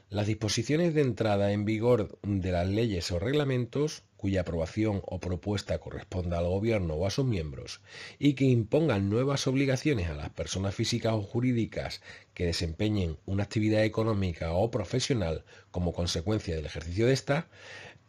las 0.10 0.28
disposiciones 0.28 0.94
de 0.94 1.02
entrada 1.02 1.52
en 1.52 1.66
vigor 1.66 2.18
de 2.24 2.52
las 2.52 2.68
leyes 2.68 3.12
o 3.12 3.20
reglamentos 3.20 4.04
cuya 4.18 4.42
aprobación 4.42 5.02
o 5.06 5.20
propuesta 5.20 5.78
corresponda 5.78 6.40
al 6.40 6.48
Gobierno 6.48 6.96
o 6.96 7.06
a 7.06 7.12
sus 7.12 7.26
miembros 7.26 7.82
y 8.20 8.34
que 8.34 8.46
impongan 8.46 9.10
nuevas 9.10 9.48
obligaciones 9.48 10.10
a 10.10 10.16
las 10.16 10.32
personas 10.32 10.76
físicas 10.76 11.14
o 11.14 11.22
jurídicas 11.22 12.02
que 12.34 12.48
desempeñen 12.48 13.18
una 13.26 13.44
actividad 13.44 13.84
económica 13.84 14.54
o 14.54 14.72
profesional 14.72 15.46
como 15.72 15.94
consecuencia 15.94 16.56
del 16.56 16.66
ejercicio 16.66 17.06
de 17.06 17.14
esta, 17.14 17.48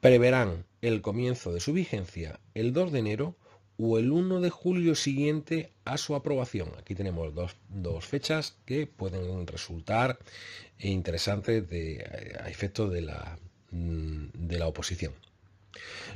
preverán 0.00 0.64
el 0.80 1.02
comienzo 1.02 1.52
de 1.52 1.60
su 1.60 1.72
vigencia 1.72 2.40
el 2.54 2.72
2 2.72 2.92
de 2.92 2.98
enero 2.98 3.36
o 3.78 3.98
el 3.98 4.10
1 4.10 4.40
de 4.40 4.50
julio 4.50 4.94
siguiente 4.94 5.72
a 5.84 5.98
su 5.98 6.14
aprobación. 6.14 6.72
Aquí 6.78 6.94
tenemos 6.94 7.32
dos, 7.68 8.06
fechas 8.06 8.56
que 8.64 8.86
pueden 8.86 9.46
resultar 9.46 10.18
interesantes 10.80 11.68
de, 11.68 12.36
a 12.42 12.48
efectos 12.48 12.90
de 12.92 13.02
la, 13.02 13.38
mm, 13.70 14.26
de 14.34 14.58
la 14.58 14.66
oposición. 14.66 15.12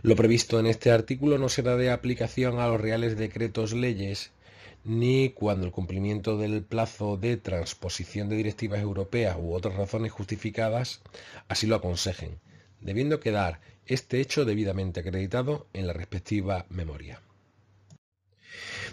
Lo 0.02 0.16
previsto 0.16 0.58
en 0.58 0.66
este 0.66 0.90
artículo 0.90 1.38
no 1.38 1.48
será 1.48 1.76
de 1.76 1.90
aplicación 1.90 2.58
a 2.58 2.66
los 2.68 2.80
reales 2.80 3.16
decretos 3.16 3.72
leyes 3.72 4.32
ni 4.84 5.30
cuando 5.30 5.64
el 5.64 5.72
cumplimiento 5.72 6.36
del 6.36 6.62
plazo 6.62 7.16
de 7.16 7.36
transposición 7.36 8.28
de 8.28 8.36
directivas 8.36 8.80
europeas 8.80 9.36
u 9.38 9.52
otras 9.52 9.76
razones 9.76 10.10
justificadas 10.10 11.02
así 11.48 11.66
lo 11.66 11.76
aconsejen, 11.76 12.40
debiendo 12.80 13.20
quedar 13.20 13.60
este 13.86 14.20
hecho 14.20 14.44
debidamente 14.44 15.00
acreditado 15.00 15.66
en 15.72 15.86
la 15.86 15.92
respectiva 15.92 16.66
memoria. 16.68 17.20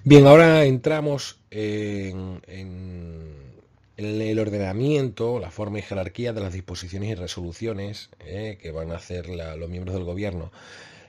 Bien, 0.04 0.28
ahora 0.28 0.64
entramos 0.66 1.40
en, 1.52 2.42
el 4.00 4.40
ordenamiento, 4.40 5.40
la 5.40 5.52
forma 5.52 5.80
y 5.80 5.82
jerarquía 5.82 6.34
de 6.34 6.42
las 6.42 6.54
disposiciones 6.54 7.10
y 7.10 7.16
resoluciones 7.16 8.10
eh, 8.20 8.58
que 8.62 8.72
van 8.72 8.92
a 8.92 8.96
hacer 8.96 9.28
los 9.28 9.70
miembros 9.70 9.96
del 9.96 10.06
gobierno. 10.06 10.52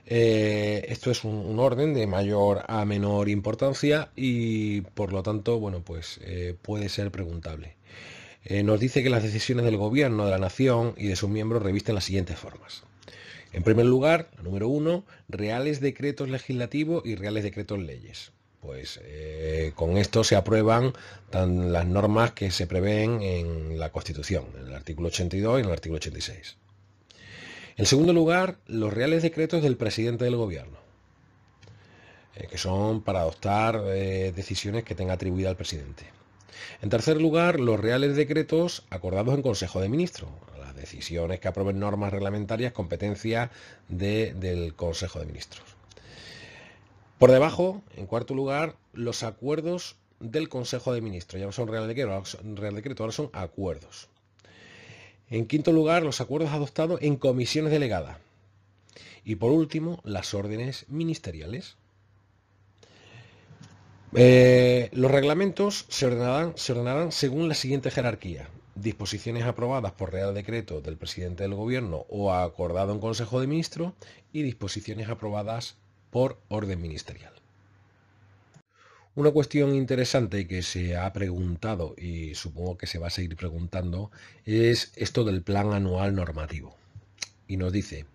Eh, 0.05 0.85
esto 0.89 1.09
es 1.11 1.23
un, 1.23 1.57
orden 1.59 1.93
de 1.93 2.07
mayor 2.07 2.63
a 2.67 2.83
menor 2.85 3.29
importancia 3.29 4.09
y 4.15 4.81
por 4.81 5.13
lo 5.13 5.23
tanto, 5.23 5.59
bueno, 5.59 5.81
pues 5.81 6.19
eh, 6.23 6.55
puede 6.61 6.89
ser 6.89 7.11
preguntable. 7.11 7.75
nos 8.63 8.79
dice 8.79 9.03
que 9.03 9.09
las 9.09 9.23
decisiones 9.23 9.65
del 9.65 9.77
gobierno, 9.77 10.25
de 10.25 10.31
la 10.31 10.39
nación 10.39 10.93
y 10.97 11.07
de 11.07 11.15
sus 11.15 11.29
miembros 11.29 11.63
revisten 11.63 11.95
las 11.95 12.05
siguientes 12.05 12.37
formas. 12.37 12.83
En 13.53 13.63
primer 13.63 13.85
lugar, 13.85 14.29
número 14.41 14.67
uno, 14.67 15.05
reales 15.29 15.79
decretos 15.81 16.29
legislativos 16.29 17.05
y 17.05 17.15
reales 17.15 17.43
decretos 17.43 17.79
leyes. 17.79 18.31
Pues 18.61 18.99
eh, 19.03 19.71
con 19.75 19.97
esto 19.97 20.23
se 20.23 20.35
aprueban 20.35 20.93
las 21.31 21.85
normas 21.85 22.31
que 22.31 22.51
se 22.51 22.67
prevén 22.67 23.21
en 23.21 23.79
la 23.79 23.91
Constitución, 23.91 24.45
en 24.59 24.67
el 24.67 24.73
artículo 24.75 25.07
82 25.07 25.57
y 25.57 25.61
en 25.61 25.67
el 25.67 25.73
artículo 25.73 25.97
86. 25.97 26.57
En 27.77 27.85
segundo 27.85 28.13
lugar, 28.13 28.57
los 28.67 28.93
reales 28.93 29.23
decretos 29.23 29.63
del 29.63 29.77
presidente 29.77 30.25
del 30.25 30.35
gobierno, 30.35 30.77
eh, 32.35 32.47
que 32.47 32.57
son 32.57 33.01
para 33.01 33.21
adoptar 33.21 33.81
eh, 33.87 34.31
decisiones 34.35 34.83
que 34.83 34.95
tenga 34.95 35.13
atribuida 35.13 35.49
al 35.49 35.57
presidente. 35.57 36.05
En 36.81 36.89
tercer 36.89 37.19
lugar, 37.19 37.59
los 37.59 37.79
reales 37.79 38.15
decretos 38.15 38.83
acordados 38.89 39.33
en 39.33 39.41
Consejo 39.41 39.81
de 39.81 39.89
Ministros, 39.89 40.29
decisiones 40.81 41.39
que 41.39 41.47
aprueben 41.47 41.79
normas 41.79 42.11
reglamentarias, 42.11 42.73
competencia 42.73 43.51
del 43.87 44.73
Consejo 44.75 45.19
de 45.19 45.25
Ministros. 45.25 45.80
Por 47.21 47.31
debajo, 47.31 47.83
en 47.97 48.07
cuarto 48.07 48.33
lugar, 48.33 48.77
los 48.93 49.21
acuerdos 49.21 49.95
del 50.19 50.49
Consejo 50.49 50.91
de 50.91 51.01
Ministros. 51.01 51.39
Ya 51.39 51.45
no 51.45 51.51
son 51.51 51.67
Real 51.67 51.87
Decreto, 51.87 53.03
ahora 53.03 53.13
son 53.13 53.29
acuerdos. 53.31 54.09
En 55.29 55.45
quinto 55.45 55.71
lugar, 55.71 56.01
los 56.01 56.19
acuerdos 56.19 56.49
adoptados 56.49 56.99
en 57.03 57.17
comisiones 57.17 57.71
delegadas. 57.71 58.17
Y 59.23 59.35
por 59.35 59.51
último, 59.51 60.01
las 60.03 60.33
órdenes 60.33 60.85
ministeriales. 60.87 61.75
Eh, 64.15 64.89
los 64.91 65.11
reglamentos 65.11 65.85
se 65.89 66.07
ordenarán, 66.07 66.53
se 66.55 66.71
ordenarán 66.71 67.11
según 67.11 67.47
la 67.47 67.53
siguiente 67.53 67.91
jerarquía 67.91 68.49
disposiciones 68.73 69.43
aprobadas 69.43 69.91
por 69.91 70.11
Real 70.11 70.33
Decreto 70.33 70.81
del 70.81 70.97
presidente 70.97 71.43
del 71.43 71.53
Gobierno 71.53 72.07
o 72.09 72.33
acordado 72.33 72.93
en 72.93 72.99
Consejo 72.99 73.39
de 73.39 73.45
Ministros 73.45 73.93
y 74.33 74.41
disposiciones 74.41 75.07
aprobadas 75.07 75.75
por 76.11 76.37
orden 76.49 76.81
ministerial. 76.81 77.33
Una 79.13 79.31
cuestión 79.31 79.75
interesante 79.75 80.47
que 80.47 80.61
se 80.61 80.95
ha 80.95 81.11
preguntado 81.11 81.95
y 81.97 82.33
supongo 82.35 82.77
que 82.77 82.87
se 82.87 82.97
va 82.97 83.07
a 83.07 83.09
seguir 83.09 83.35
preguntando 83.35 84.09
es 84.45 84.93
esto 84.95 85.25
del 85.25 85.41
plan 85.41 85.73
anual 85.73 86.15
normativo. 86.15 86.77
Y 87.45 87.57
nos 87.57 87.73
dice, 87.73 88.05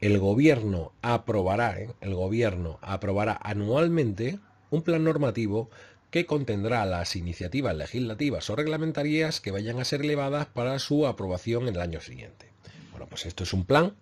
el 0.00 0.18
gobierno 0.20 0.92
aprobará, 1.02 1.80
¿eh? 1.80 1.90
el 2.00 2.14
gobierno 2.14 2.78
aprobará 2.80 3.38
anualmente 3.42 4.38
un 4.70 4.82
plan 4.82 5.02
normativo 5.02 5.68
que 6.10 6.26
contendrá 6.26 6.84
las 6.86 7.16
iniciativas 7.16 7.74
legislativas 7.74 8.48
o 8.48 8.56
reglamentarias 8.56 9.40
que 9.40 9.50
vayan 9.50 9.80
a 9.80 9.84
ser 9.84 10.02
elevadas 10.02 10.46
para 10.46 10.78
su 10.78 11.06
aprobación 11.08 11.66
en 11.66 11.74
el 11.74 11.80
año 11.80 12.00
siguiente. 12.00 12.46
Bueno, 12.92 13.06
pues 13.08 13.26
esto 13.26 13.42
es 13.42 13.52
un 13.52 13.64
plan 13.64 13.96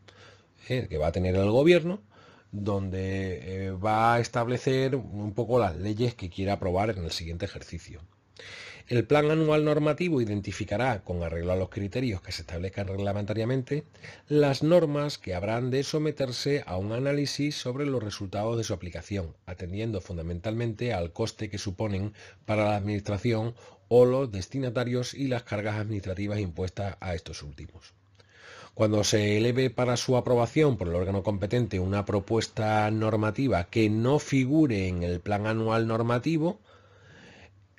eh, 0.69 0.89
que 0.91 0.99
va 0.99 1.07
a 1.07 1.13
tener 1.13 1.35
el 1.37 1.51
gobierno 1.51 2.03
donde 2.55 3.67
eh, 3.67 3.71
va 3.73 4.15
a 4.15 4.21
establecer 4.21 4.95
un 4.95 5.35
poco 5.35 5.59
las 5.59 5.77
leyes 5.77 6.15
que 6.15 6.31
quiera 6.31 6.55
aprobar 6.55 6.91
en 6.91 7.05
el 7.05 7.11
siguiente 7.11 7.47
ejercicio. 7.47 8.01
El 8.87 9.07
plan 9.07 9.31
anual 9.31 9.65
normativo 9.65 10.21
identificará, 10.21 11.03
con 11.03 11.23
arreglo 11.23 11.53
a 11.53 11.57
los 11.57 11.71
criterios 11.71 12.21
que 12.21 12.31
se 12.31 12.43
establezcan 12.43 12.87
reglamentariamente, 12.87 13.85
las 14.29 14.63
normas 14.63 15.19
que 15.19 15.35
habrán 15.35 15.71
de 15.71 15.83
someterse 15.83 16.63
a 16.67 16.77
un 16.77 16.93
análisis 16.93 17.57
sobre 17.57 17.87
los 17.87 18.03
resultados 18.03 18.57
de 18.57 18.63
su 18.63 18.73
aplicación, 18.73 19.35
atendiendo 19.47 20.01
fundamentalmente 20.01 20.93
al 20.93 21.13
coste 21.13 21.49
que 21.51 21.59
suponen 21.59 22.13
para 22.45 22.67
la 22.67 22.77
Administración 22.77 23.55
o 23.89 24.05
los 24.05 24.31
destinatarios 24.31 25.15
y 25.15 25.27
las 25.27 25.43
cargas 25.43 25.77
administrativas 25.77 26.39
impuestas 26.39 26.97
a 27.01 27.15
estos 27.15 27.43
últimos. 27.43 27.95
Cuando 28.75 29.05
se 29.05 29.37
eleve 29.37 29.71
para 29.71 29.97
su 29.97 30.17
aprobación 30.17 30.77
por 30.77 30.89
el 30.89 30.97
órgano 30.97 31.23
competente 31.23 31.79
una 31.79 32.05
propuesta 32.05 32.91
normativa 32.91 33.65
que 33.65 33.89
no 33.89 34.19
figure 34.19 34.89
en 34.89 35.05
el 35.05 35.21
plan 35.21 35.47
anual 35.47 35.87
normativo, 35.87 36.59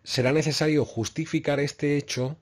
será 0.04 0.32
necesario 0.32 0.86
justificar 0.86 1.60
este 1.60 1.98
hecho 1.98 2.38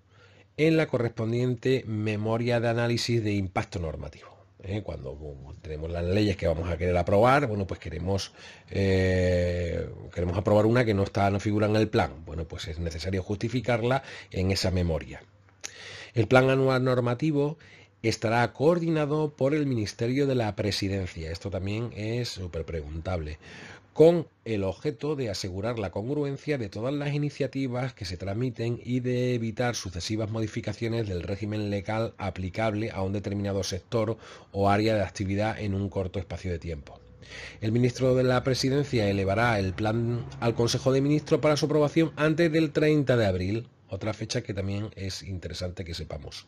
en 0.57 0.77
la 0.77 0.85
correspondiente 0.85 1.83
memoria 1.87 2.59
de 2.59 2.69
análisis 2.69 3.23
de 3.23 3.33
impacto 3.33 3.79
normativo. 3.79 4.33
¿eh? 4.61 4.83
Cuando 4.83 5.17
tenemos 5.61 5.89
las 5.89 6.03
leyes 6.03 6.37
que 6.37 6.47
vamos 6.47 6.69
a 6.69 6.77
querer 6.77 6.95
aprobar, 6.95 7.47
bueno, 7.47 7.65
pues 7.65 7.79
queremos, 7.79 8.33
eh, 8.69 9.89
queremos 10.13 10.37
aprobar 10.37 10.67
una 10.67 10.85
que 10.85 10.93
no 10.93 11.03
está, 11.03 11.29
no 11.31 11.39
figura 11.39 11.67
en 11.67 11.75
el 11.75 11.89
plan. 11.89 12.23
Bueno, 12.25 12.45
pues 12.45 12.67
es 12.67 12.77
necesario 12.77 13.23
justificarla 13.23 14.03
en 14.29 14.51
esa 14.51 14.69
memoria. 14.69 15.23
El 16.13 16.27
plan 16.27 16.51
anual 16.51 16.83
normativo 16.83 17.57
estará 18.03 18.51
coordinado 18.53 19.31
por 19.31 19.53
el 19.53 19.65
Ministerio 19.65 20.27
de 20.27 20.35
la 20.35 20.55
Presidencia. 20.55 21.31
Esto 21.31 21.49
también 21.49 21.91
es 21.95 22.29
súper 22.29 22.65
preguntable 22.65 23.39
con 23.93 24.27
el 24.43 24.63
objeto 24.63 25.15
de 25.15 25.29
asegurar 25.29 25.77
la 25.77 25.91
congruencia 25.91 26.57
de 26.57 26.67
todas 26.67 26.93
las 26.93 27.13
iniciativas 27.13 27.93
que 27.93 28.05
se 28.05 28.17
transmiten 28.17 28.81
y 28.83 29.01
de 29.01 29.35
evitar 29.35 29.75
sucesivas 29.75 30.31
modificaciones 30.31 31.07
del 31.07 31.21
régimen 31.21 31.69
legal 31.69 32.13
aplicable 32.17 32.89
a 32.89 33.03
un 33.03 33.13
determinado 33.13 33.63
sector 33.63 34.17
o 34.51 34.69
área 34.69 34.95
de 34.95 35.03
actividad 35.03 35.59
en 35.59 35.75
un 35.75 35.89
corto 35.89 36.17
espacio 36.17 36.51
de 36.51 36.59
tiempo. 36.59 36.99
El 37.61 37.71
ministro 37.71 38.15
de 38.15 38.23
la 38.23 38.43
Presidencia 38.43 39.07
elevará 39.07 39.59
el 39.59 39.73
plan 39.73 40.25
al 40.39 40.55
Consejo 40.55 40.91
de 40.91 41.01
Ministros 41.01 41.39
para 41.39 41.55
su 41.55 41.67
aprobación 41.67 42.11
antes 42.15 42.51
del 42.51 42.71
30 42.71 43.15
de 43.15 43.25
abril, 43.25 43.67
otra 43.89 44.13
fecha 44.13 44.41
que 44.41 44.55
también 44.55 44.89
es 44.95 45.21
interesante 45.21 45.85
que 45.85 45.93
sepamos. 45.93 46.47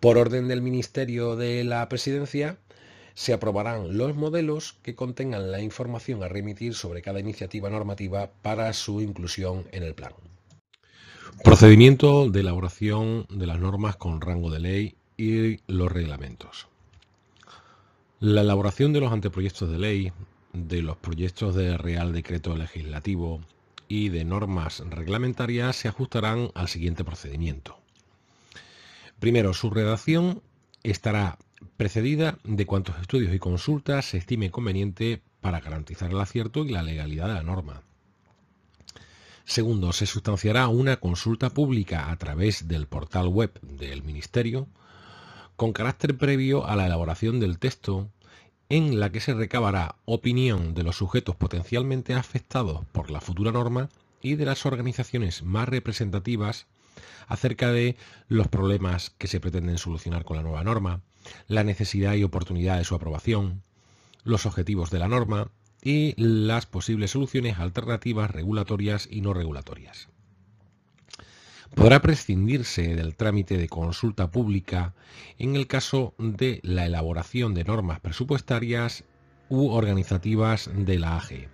Por 0.00 0.16
orden 0.16 0.46
del 0.46 0.62
Ministerio 0.62 1.34
de 1.34 1.64
la 1.64 1.88
Presidencia, 1.88 2.58
se 3.14 3.32
aprobarán 3.32 3.98
los 3.98 4.14
modelos 4.14 4.76
que 4.82 4.94
contengan 4.94 5.50
la 5.50 5.60
información 5.60 6.22
a 6.22 6.28
remitir 6.28 6.74
sobre 6.74 7.02
cada 7.02 7.18
iniciativa 7.18 7.68
normativa 7.68 8.30
para 8.42 8.72
su 8.72 9.00
inclusión 9.00 9.66
en 9.72 9.82
el 9.82 9.94
plan. 9.94 10.12
Procedimiento 11.42 12.30
de 12.30 12.40
elaboración 12.40 13.26
de 13.28 13.46
las 13.46 13.58
normas 13.58 13.96
con 13.96 14.20
rango 14.20 14.50
de 14.50 14.60
ley 14.60 14.94
y 15.16 15.58
los 15.66 15.90
reglamentos. 15.90 16.68
La 18.20 18.42
elaboración 18.42 18.92
de 18.92 19.00
los 19.00 19.12
anteproyectos 19.12 19.68
de 19.68 19.78
ley, 19.78 20.12
de 20.52 20.82
los 20.82 20.96
proyectos 20.96 21.56
de 21.56 21.76
Real 21.76 22.12
Decreto 22.12 22.56
Legislativo, 22.56 23.40
y 23.88 24.10
de 24.10 24.24
normas 24.24 24.80
reglamentarias 24.90 25.74
se 25.74 25.88
ajustarán 25.88 26.50
al 26.54 26.68
siguiente 26.68 27.04
procedimiento. 27.04 27.77
Primero, 29.18 29.52
su 29.52 29.70
redacción 29.70 30.42
estará 30.82 31.38
precedida 31.76 32.38
de 32.44 32.66
cuantos 32.66 32.98
estudios 33.00 33.34
y 33.34 33.38
consultas 33.38 34.06
se 34.06 34.18
estime 34.18 34.50
conveniente 34.50 35.22
para 35.40 35.60
garantizar 35.60 36.10
el 36.10 36.20
acierto 36.20 36.64
y 36.64 36.70
la 36.70 36.82
legalidad 36.82 37.28
de 37.28 37.34
la 37.34 37.42
norma. 37.42 37.82
Segundo, 39.44 39.92
se 39.92 40.06
sustanciará 40.06 40.68
una 40.68 40.98
consulta 40.98 41.50
pública 41.50 42.10
a 42.10 42.16
través 42.16 42.68
del 42.68 42.86
portal 42.86 43.28
web 43.28 43.58
del 43.62 44.02
Ministerio 44.02 44.68
con 45.56 45.72
carácter 45.72 46.16
previo 46.16 46.66
a 46.66 46.76
la 46.76 46.86
elaboración 46.86 47.40
del 47.40 47.58
texto 47.58 48.08
en 48.68 49.00
la 49.00 49.10
que 49.10 49.20
se 49.20 49.34
recabará 49.34 49.96
opinión 50.04 50.74
de 50.74 50.82
los 50.82 50.96
sujetos 50.96 51.34
potencialmente 51.34 52.14
afectados 52.14 52.84
por 52.92 53.10
la 53.10 53.20
futura 53.20 53.50
norma 53.50 53.88
y 54.20 54.34
de 54.34 54.44
las 54.44 54.66
organizaciones 54.66 55.42
más 55.42 55.68
representativas 55.68 56.66
acerca 57.26 57.72
de 57.72 57.96
los 58.28 58.48
problemas 58.48 59.10
que 59.10 59.28
se 59.28 59.40
pretenden 59.40 59.78
solucionar 59.78 60.24
con 60.24 60.36
la 60.36 60.42
nueva 60.42 60.64
norma, 60.64 61.02
la 61.46 61.64
necesidad 61.64 62.14
y 62.14 62.24
oportunidad 62.24 62.78
de 62.78 62.84
su 62.84 62.94
aprobación, 62.94 63.62
los 64.24 64.46
objetivos 64.46 64.90
de 64.90 64.98
la 64.98 65.08
norma 65.08 65.50
y 65.82 66.14
las 66.16 66.66
posibles 66.66 67.12
soluciones 67.12 67.58
alternativas 67.58 68.30
regulatorias 68.30 69.08
y 69.10 69.20
no 69.20 69.32
regulatorias. 69.34 70.08
Podrá 71.74 72.00
prescindirse 72.00 72.96
del 72.96 73.14
trámite 73.14 73.56
de 73.58 73.68
consulta 73.68 74.30
pública 74.30 74.94
en 75.38 75.54
el 75.54 75.66
caso 75.66 76.14
de 76.18 76.60
la 76.62 76.86
elaboración 76.86 77.54
de 77.54 77.64
normas 77.64 78.00
presupuestarias 78.00 79.04
u 79.48 79.68
organizativas 79.68 80.70
de 80.74 80.98
la 80.98 81.16
AGE, 81.16 81.48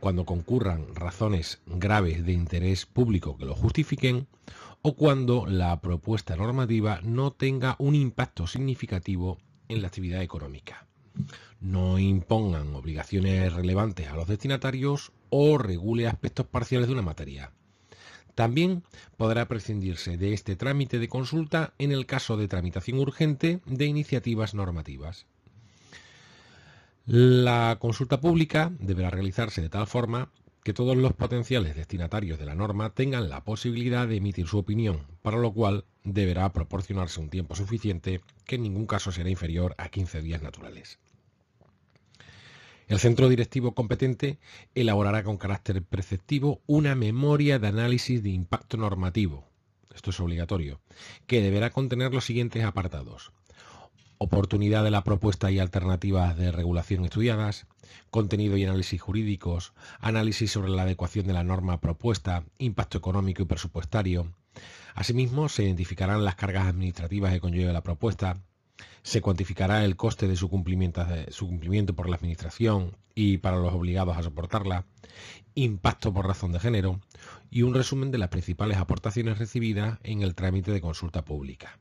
cuando 0.00 0.24
concurran 0.24 0.94
razones 0.94 1.60
graves 1.66 2.24
de 2.24 2.32
interés 2.32 2.86
público 2.86 3.36
que 3.36 3.44
lo 3.44 3.54
justifiquen 3.54 4.26
o 4.82 4.94
cuando 4.94 5.46
la 5.46 5.80
propuesta 5.80 6.36
normativa 6.36 7.00
no 7.02 7.32
tenga 7.32 7.76
un 7.78 7.94
impacto 7.94 8.46
significativo 8.46 9.38
en 9.68 9.82
la 9.82 9.88
actividad 9.88 10.22
económica. 10.22 10.86
No 11.60 11.98
impongan 11.98 12.74
obligaciones 12.74 13.52
relevantes 13.52 14.08
a 14.08 14.14
los 14.14 14.28
destinatarios 14.28 15.12
o 15.30 15.58
regule 15.58 16.06
aspectos 16.06 16.46
parciales 16.46 16.86
de 16.86 16.94
una 16.94 17.02
materia. 17.02 17.52
También 18.34 18.84
podrá 19.16 19.48
prescindirse 19.48 20.16
de 20.16 20.32
este 20.32 20.54
trámite 20.54 21.00
de 21.00 21.08
consulta 21.08 21.74
en 21.78 21.90
el 21.90 22.06
caso 22.06 22.36
de 22.36 22.46
tramitación 22.46 23.00
urgente 23.00 23.60
de 23.66 23.86
iniciativas 23.86 24.54
normativas. 24.54 25.26
La 27.04 27.78
consulta 27.80 28.20
pública 28.20 28.70
deberá 28.78 29.10
realizarse 29.10 29.60
de 29.60 29.70
tal 29.70 29.88
forma 29.88 30.30
que 30.62 30.72
todos 30.72 30.96
los 30.96 31.12
potenciales 31.12 31.76
destinatarios 31.76 32.38
de 32.38 32.46
la 32.46 32.54
norma 32.54 32.90
tengan 32.90 33.28
la 33.28 33.44
posibilidad 33.44 34.06
de 34.06 34.16
emitir 34.16 34.46
su 34.46 34.58
opinión, 34.58 35.06
para 35.22 35.38
lo 35.38 35.52
cual 35.52 35.84
deberá 36.04 36.52
proporcionarse 36.52 37.20
un 37.20 37.30
tiempo 37.30 37.54
suficiente 37.54 38.20
que 38.44 38.56
en 38.56 38.62
ningún 38.62 38.86
caso 38.86 39.12
será 39.12 39.30
inferior 39.30 39.74
a 39.78 39.88
15 39.88 40.22
días 40.22 40.42
naturales. 40.42 40.98
El 42.86 42.98
centro 42.98 43.28
directivo 43.28 43.74
competente 43.74 44.38
elaborará 44.74 45.22
con 45.22 45.36
carácter 45.36 45.82
preceptivo 45.82 46.62
una 46.66 46.94
memoria 46.94 47.58
de 47.58 47.68
análisis 47.68 48.22
de 48.22 48.30
impacto 48.30 48.78
normativo, 48.78 49.46
esto 49.94 50.10
es 50.10 50.20
obligatorio, 50.20 50.80
que 51.26 51.42
deberá 51.42 51.70
contener 51.70 52.14
los 52.14 52.24
siguientes 52.24 52.64
apartados 52.64 53.32
oportunidad 54.18 54.82
de 54.84 54.90
la 54.90 55.04
propuesta 55.04 55.50
y 55.50 55.60
alternativas 55.60 56.36
de 56.36 56.50
regulación 56.50 57.04
estudiadas, 57.04 57.66
contenido 58.10 58.56
y 58.56 58.64
análisis 58.64 59.00
jurídicos, 59.00 59.72
análisis 60.00 60.50
sobre 60.50 60.70
la 60.70 60.82
adecuación 60.82 61.26
de 61.26 61.32
la 61.32 61.44
norma 61.44 61.80
propuesta, 61.80 62.44
impacto 62.58 62.98
económico 62.98 63.42
y 63.42 63.46
presupuestario. 63.46 64.32
Asimismo, 64.94 65.48
se 65.48 65.64
identificarán 65.64 66.24
las 66.24 66.34
cargas 66.34 66.66
administrativas 66.66 67.32
que 67.32 67.40
conlleva 67.40 67.72
la 67.72 67.82
propuesta, 67.82 68.42
se 69.02 69.20
cuantificará 69.20 69.84
el 69.84 69.96
coste 69.96 70.28
de 70.28 70.36
su 70.36 70.48
cumplimiento, 70.48 71.04
su 71.30 71.46
cumplimiento 71.46 71.94
por 71.94 72.08
la 72.08 72.16
Administración 72.16 72.96
y 73.14 73.38
para 73.38 73.56
los 73.56 73.72
obligados 73.72 74.16
a 74.16 74.22
soportarla, 74.22 74.84
impacto 75.54 76.12
por 76.12 76.26
razón 76.26 76.52
de 76.52 76.60
género 76.60 77.00
y 77.50 77.62
un 77.62 77.74
resumen 77.74 78.10
de 78.10 78.18
las 78.18 78.28
principales 78.28 78.78
aportaciones 78.78 79.38
recibidas 79.38 79.98
en 80.02 80.22
el 80.22 80.34
trámite 80.34 80.72
de 80.72 80.80
consulta 80.80 81.24
pública. 81.24 81.78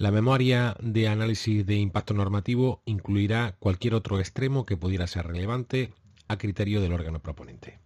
La 0.00 0.10
memoria 0.10 0.78
de 0.80 1.08
análisis 1.08 1.66
de 1.66 1.76
impacto 1.76 2.14
normativo 2.14 2.80
incluirá 2.86 3.56
cualquier 3.58 3.92
otro 3.92 4.18
extremo 4.18 4.64
que 4.64 4.78
pudiera 4.78 5.06
ser 5.06 5.26
relevante 5.26 5.92
a 6.26 6.38
criterio 6.38 6.80
del 6.80 6.94
órgano 6.94 7.20
proponente. 7.20 7.80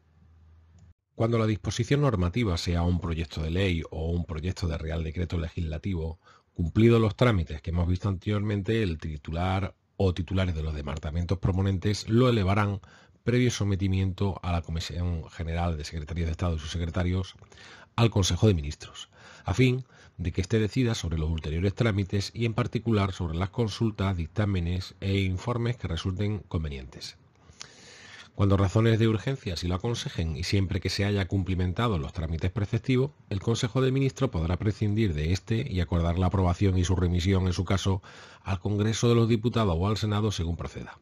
Cuando 1.16 1.38
la 1.38 1.46
disposición 1.48 2.02
normativa 2.02 2.56
sea 2.56 2.82
un 2.82 3.00
proyecto 3.00 3.42
de 3.42 3.50
ley 3.50 3.82
o 3.90 4.12
un 4.12 4.26
proyecto 4.26 4.68
de 4.68 4.78
real 4.78 5.02
decreto 5.02 5.38
legislativo, 5.38 6.20
cumplidos 6.52 7.00
los 7.00 7.16
trámites 7.16 7.60
que 7.60 7.70
hemos 7.70 7.88
visto 7.88 8.08
anteriormente, 8.08 8.84
el 8.84 8.98
titular 8.98 9.74
o 9.96 10.14
titulares 10.14 10.54
de 10.54 10.62
los 10.62 10.76
departamentos 10.76 11.38
proponentes 11.38 12.08
lo 12.08 12.28
elevarán 12.28 12.78
previo 13.24 13.50
sometimiento 13.50 14.38
a 14.44 14.52
la 14.52 14.62
Comisión 14.62 15.28
General 15.30 15.76
de 15.76 15.82
Secretarios 15.82 16.26
de 16.26 16.30
Estado 16.30 16.54
y 16.54 16.58
sus 16.60 16.70
secretarios 16.70 17.34
al 17.96 18.10
Consejo 18.10 18.46
de 18.46 18.54
Ministros, 18.54 19.08
a 19.44 19.54
fin 19.54 19.84
de 20.16 20.32
que 20.32 20.40
éste 20.40 20.58
decida 20.58 20.94
sobre 20.94 21.18
los 21.18 21.30
ulteriores 21.30 21.74
trámites 21.74 22.30
y 22.34 22.44
en 22.44 22.54
particular 22.54 23.12
sobre 23.12 23.36
las 23.36 23.50
consultas, 23.50 24.16
dictámenes 24.16 24.94
e 25.00 25.20
informes 25.20 25.76
que 25.76 25.88
resulten 25.88 26.40
convenientes. 26.48 27.16
Cuando 28.34 28.56
razones 28.56 28.98
de 28.98 29.06
urgencia 29.06 29.56
si 29.56 29.68
lo 29.68 29.76
aconsejen 29.76 30.36
y 30.36 30.42
siempre 30.42 30.80
que 30.80 30.90
se 30.90 31.04
haya 31.04 31.26
cumplimentado 31.26 31.98
los 31.98 32.12
trámites 32.12 32.50
preceptivos, 32.50 33.12
el 33.30 33.40
Consejo 33.40 33.80
de 33.80 33.92
Ministros 33.92 34.30
podrá 34.30 34.56
prescindir 34.56 35.14
de 35.14 35.32
este 35.32 35.64
y 35.70 35.80
acordar 35.80 36.18
la 36.18 36.26
aprobación 36.26 36.76
y 36.76 36.84
su 36.84 36.96
remisión, 36.96 37.46
en 37.46 37.52
su 37.52 37.64
caso, 37.64 38.02
al 38.42 38.58
Congreso 38.58 39.08
de 39.08 39.14
los 39.14 39.28
Diputados 39.28 39.76
o 39.78 39.86
al 39.86 39.96
Senado 39.96 40.32
según 40.32 40.56
proceda. 40.56 40.98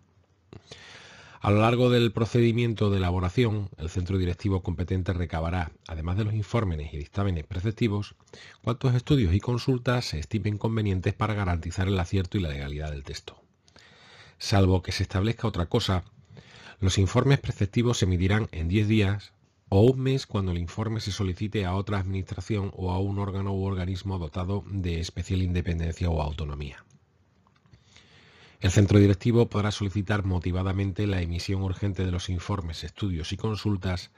A 1.43 1.51
lo 1.51 1.61
largo 1.61 1.91
del 1.91 2.13
procedimiento 2.13 2.89
de 2.89 2.99
elaboración, 2.99 3.69
el 3.77 3.89
centro 3.89 4.17
directivo 4.17 4.63
competente 4.63 5.13
recabará, 5.13 5.73
además 5.89 6.17
de 6.17 6.23
los 6.23 6.35
informes 6.35 6.95
y 6.95 6.99
dictámenes 6.99 7.45
preceptivos, 7.45 8.15
cuantos 8.63 8.95
estudios 8.95 9.35
y 9.35 9.41
consultas 9.41 10.05
se 10.05 10.21
estimen 10.21 10.57
convenientes 10.57 11.15
para 11.15 11.35
garantizar 11.35 11.89
el 11.89 11.99
acierto 11.99 12.39
y 12.39 12.43
la 12.43 12.51
legalidad 12.51 12.93
del 12.93 13.03
texto. 13.03 13.43
Salvo 14.39 14.83
que 14.83 14.93
se 14.93 15.03
establezca 15.03 15.49
otra 15.49 15.67
cosa, 15.67 16.05
los 16.79 16.97
informes 16.97 17.41
preceptivos 17.41 17.99
se 17.99 18.05
emitirán 18.05 18.49
en 18.53 18.69
10 18.69 18.87
días 18.87 19.33
o 19.69 19.81
un 19.81 19.99
mes 19.99 20.29
cuando 20.29 20.53
el 20.53 20.59
informe 20.59 21.01
se 21.01 21.11
solicite 21.11 21.65
a 21.65 21.75
otra 21.75 21.99
administración 21.99 22.71
o 22.77 22.93
a 22.93 23.01
un 23.01 23.19
órgano 23.19 23.53
u 23.53 23.65
organismo 23.65 24.21
dotado 24.21 24.63
de 24.69 25.01
especial 25.01 25.43
independencia 25.43 26.09
o 26.09 26.23
autonomía. 26.23 26.85
El 28.63 28.71
centro 28.71 29.01
directivo 29.01 29.47
podrá 29.47 29.73
solicitar 29.73 30.25
motivadamente 30.25 31.09
la 31.09 31.21
emisión 31.21 31.63
urgente 31.63 32.05
de 32.05 32.13
los 32.13 32.29
informes, 32.29 32.85
estudios 32.85 33.33
y 33.33 33.37
consultas, 33.37 34.13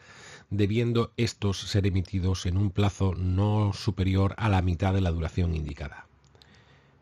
debiendo 0.51 1.13
estos 1.17 1.59
ser 1.61 1.87
emitidos 1.87 2.45
en 2.45 2.59
un 2.59 2.71
plazo 2.71 3.15
no 3.15 3.73
superior 3.73 4.35
a 4.37 4.51
la 4.51 4.61
mitad 4.61 4.93
de 4.93 5.01
la 5.01 5.13
duración 5.13 5.55
indicada. 5.55 6.07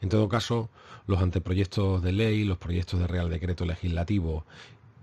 En 0.00 0.08
todo 0.08 0.28
caso, 0.28 0.70
los 1.08 1.20
anteproyectos 1.20 2.00
de 2.00 2.12
ley, 2.12 2.44
los 2.44 2.58
proyectos 2.58 3.00
de 3.00 3.08
Real 3.08 3.28
Decreto 3.28 3.64
Legislativo 3.64 4.46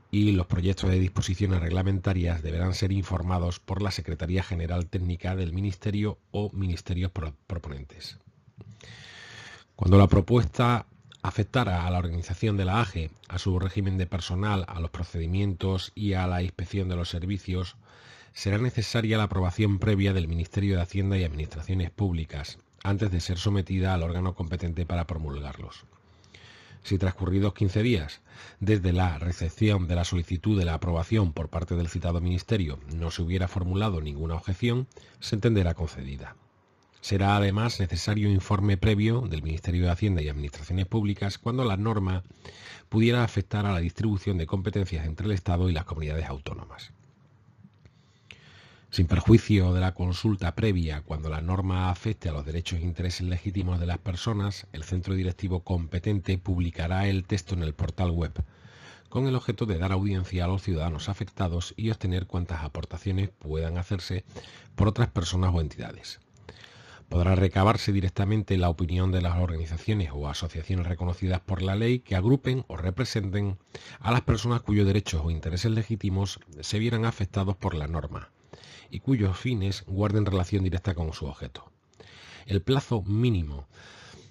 y 0.10 0.32
los 0.32 0.48
proyectos 0.48 0.90
de 0.90 0.98
disposiciones 0.98 1.60
reglamentarias 1.60 2.42
deberán 2.42 2.74
ser 2.74 2.94
informados 2.94 3.60
por 3.60 3.82
la 3.82 3.92
Secretaría 3.92 4.44
General 4.44 4.86
Técnica 4.86 5.36
del 5.36 5.52
Ministerio 5.52 6.18
o 6.32 6.50
Ministerios 6.54 7.12
proponentes. 7.12 8.18
Cuando 9.76 9.98
la 9.98 10.08
propuesta 10.08 10.86
afectara 11.22 11.86
a 11.86 11.92
la 11.92 12.00
organización 12.00 12.58
de 12.58 12.66
la 12.66 12.82
AGE, 12.82 13.12
a 13.28 13.40
su 13.40 13.60
régimen 13.60 13.98
de 13.98 14.08
personal, 14.08 14.66
a 14.68 14.80
los 14.80 14.90
procedimientos 14.90 15.92
y 15.96 16.14
a 16.14 16.28
la 16.28 16.42
inspección 16.42 16.90
de 16.90 16.96
los 16.96 17.10
servicios, 17.10 17.76
será 18.34 18.58
necesaria 18.58 19.18
la 19.18 19.24
aprobación 19.24 19.80
previa 19.80 20.14
del 20.14 20.28
Ministerio 20.28 20.76
de 20.76 20.82
Hacienda 20.82 21.18
y 21.18 21.24
Administraciones 21.24 21.90
Públicas, 21.92 22.58
antes 22.84 23.12
de 23.12 23.20
ser 23.20 23.38
sometida 23.38 23.94
al 23.94 24.04
órgano 24.04 24.34
competente 24.34 24.86
para 24.86 25.06
promulgarlos. 25.06 25.86
Si 26.84 26.98
transcurridos 26.98 27.54
15 27.54 27.84
días 27.84 28.22
desde 28.62 28.94
la 28.94 29.20
recepción 29.20 29.88
de 29.88 29.96
la 29.96 30.06
solicitud 30.06 30.58
de 30.58 30.66
la 30.66 30.76
aprobación 30.76 31.34
por 31.34 31.50
parte 31.50 31.76
del 31.76 31.90
citado 31.90 32.22
Ministerio 32.22 32.80
no 32.96 33.12
se 33.12 33.22
hubiera 33.22 33.50
formulado 33.50 34.02
ninguna 34.02 34.36
objeción, 34.36 34.88
se 35.20 35.36
entenderá 35.36 35.74
concedida. 35.74 36.36
Será 37.02 37.38
además 37.38 37.80
necesario 37.80 38.30
informe 38.30 38.76
previo 38.76 39.22
del 39.22 39.42
Ministerio 39.42 39.86
de 39.86 39.92
Hacienda 39.92 40.22
y 40.22 40.28
Administraciones 40.28 40.86
Públicas 40.86 41.38
cuando 41.38 41.64
la 41.64 41.78
norma 41.78 42.24
pudiera 42.90 43.24
afectar 43.24 43.66
a 43.66 43.72
la 43.72 43.80
distribución 43.80 44.38
de 44.38 44.46
competencias 44.46 45.06
entre 45.06 45.28
el 45.28 45.32
Estado 45.32 45.70
y 45.70 45.74
las 45.74 45.86
comunidades 45.86 46.26
autónomas. 46.28 46.92
Sin 48.92 49.08
perjuicio 49.08 49.74
de 49.74 49.80
la 49.80 49.94
consulta 49.94 50.56
previa, 50.56 51.02
cuando 51.02 51.30
la 51.30 51.42
norma 51.42 51.90
afecte 51.90 52.28
a 52.28 52.32
los 52.34 52.46
derechos 52.46 52.80
e 52.80 52.84
intereses 52.84 53.22
legítimos 53.22 53.80
de 53.80 53.86
las 53.86 54.00
personas, 54.00 54.68
el 54.74 54.84
centro 54.84 55.14
directivo 55.14 55.60
competente 55.62 56.38
publicará 56.40 57.08
el 57.08 57.26
texto 57.26 57.54
en 57.54 57.62
el 57.62 57.76
portal 57.76 58.10
web, 58.10 58.34
con 59.08 59.28
el 59.28 59.36
objeto 59.36 59.68
de 59.68 59.78
dar 59.78 59.92
audiencia 59.92 60.46
a 60.46 60.48
los 60.48 60.64
ciudadanos 60.64 61.08
afectados 61.08 61.76
y 61.78 61.92
obtener 61.92 62.26
cuantas 62.26 62.64
aportaciones 62.64 63.30
puedan 63.30 63.78
hacerse 63.78 64.26
por 64.76 64.88
otras 64.88 65.10
personas 65.10 65.54
o 65.54 65.62
entidades. 65.62 66.20
Podrá 67.10 67.34
recabarse 67.34 67.92
directamente 67.92 68.56
la 68.56 68.70
opinión 68.70 69.12
de 69.12 69.24
las 69.24 69.40
organizaciones 69.40 70.12
o 70.14 70.30
asociaciones 70.30 70.86
reconocidas 70.86 71.40
por 71.40 71.64
la 71.64 71.76
ley 71.76 72.02
que 72.02 72.16
agrupen 72.16 72.66
o 72.68 72.78
representen 72.78 73.58
a 74.00 74.12
las 74.12 74.22
personas 74.22 74.62
cuyos 74.62 74.86
derechos 74.86 75.22
o 75.26 75.32
intereses 75.32 75.72
legítimos 75.72 76.40
se 76.62 76.78
vieran 76.78 77.06
afectados 77.06 77.56
por 77.58 77.74
la 77.74 77.88
norma 77.88 78.30
y 78.92 79.00
cuyos 79.00 79.38
fines 79.38 79.86
guarden 79.88 80.28
relación 80.28 80.64
directa 80.64 80.94
con 80.94 81.12
su 81.14 81.26
objeto. 81.26 81.72
El 82.46 82.62
plazo 82.62 83.02
mínimo 83.02 83.68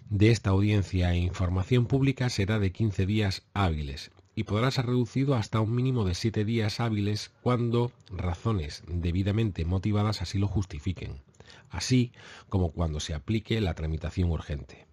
de 0.09 0.31
esta 0.31 0.51
audiencia 0.51 1.12
e 1.12 1.19
información 1.19 1.87
pública 1.87 2.31
será 2.31 2.61
de 2.61 2.71
15 2.71 3.07
días 3.07 3.43
hábiles 3.55 4.12
y 4.37 4.45
podrá 4.45 4.71
ser 4.71 4.87
reducido 4.87 5.35
hasta 5.35 5.61
un 5.61 5.75
mínimo 5.75 6.05
de 6.05 6.14
7 6.14 6.45
días 6.45 6.79
hábiles 6.79 7.33
cuando 7.43 7.91
razones 8.09 8.85
debidamente 8.87 9.64
motivadas 9.64 10.23
así 10.23 10.38
lo 10.38 10.47
justifiquen 10.47 11.23
así 11.70 12.12
como 12.48 12.72
cuando 12.72 13.00
se 13.00 13.14
aplique 13.14 13.61
la 13.61 13.74
tramitación 13.74 14.30
urgente. 14.30 14.87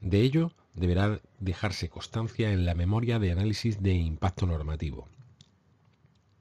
De 0.00 0.20
ello 0.20 0.52
deberá 0.74 1.20
dejarse 1.38 1.88
constancia 1.88 2.52
en 2.52 2.64
la 2.64 2.74
memoria 2.74 3.18
de 3.18 3.32
análisis 3.32 3.82
de 3.82 3.94
impacto 3.94 4.46
normativo. 4.46 5.08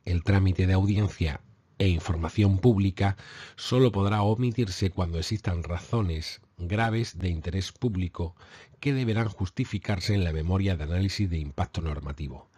El 0.06 0.23
trámite 0.23 0.67
de 0.67 0.73
audiencia 0.73 1.41
e 1.77 1.88
información 1.88 2.60
pública 2.60 3.17
solo 3.56 3.91
podrá 3.91 4.21
omitirse 4.21 4.91
cuando 4.91 5.17
existan 5.17 5.63
razones 5.63 6.41
graves 6.58 7.17
de 7.17 7.30
interés 7.30 7.71
público 7.71 8.36
que 8.80 8.93
deberán 8.93 9.30
justificarse 9.30 10.13
en 10.13 10.23
la 10.23 10.32
memoria 10.32 10.77
de 10.77 10.84
análisis 10.84 11.30
de 11.30 11.39
impacto 11.39 11.82
normativo. 11.82 12.51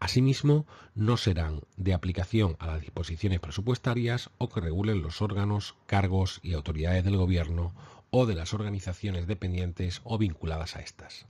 Asimismo, 0.00 0.66
no 0.94 1.16
serán 1.16 1.62
de 1.76 1.92
aplicación 1.92 2.56
a 2.60 2.66
las 2.66 2.80
disposiciones 2.80 3.40
presupuestarias 3.40 4.30
o 4.38 4.48
que 4.48 4.60
regulen 4.60 5.02
los 5.02 5.20
órganos, 5.22 5.74
cargos 5.86 6.38
y 6.42 6.52
autoridades 6.52 7.04
del 7.04 7.16
Gobierno 7.16 7.74
o 8.10 8.24
de 8.24 8.34
las 8.34 8.54
organizaciones 8.54 9.26
dependientes 9.26 10.00
o 10.04 10.16
vinculadas 10.16 10.76
a 10.76 10.80
estas. 10.80 11.26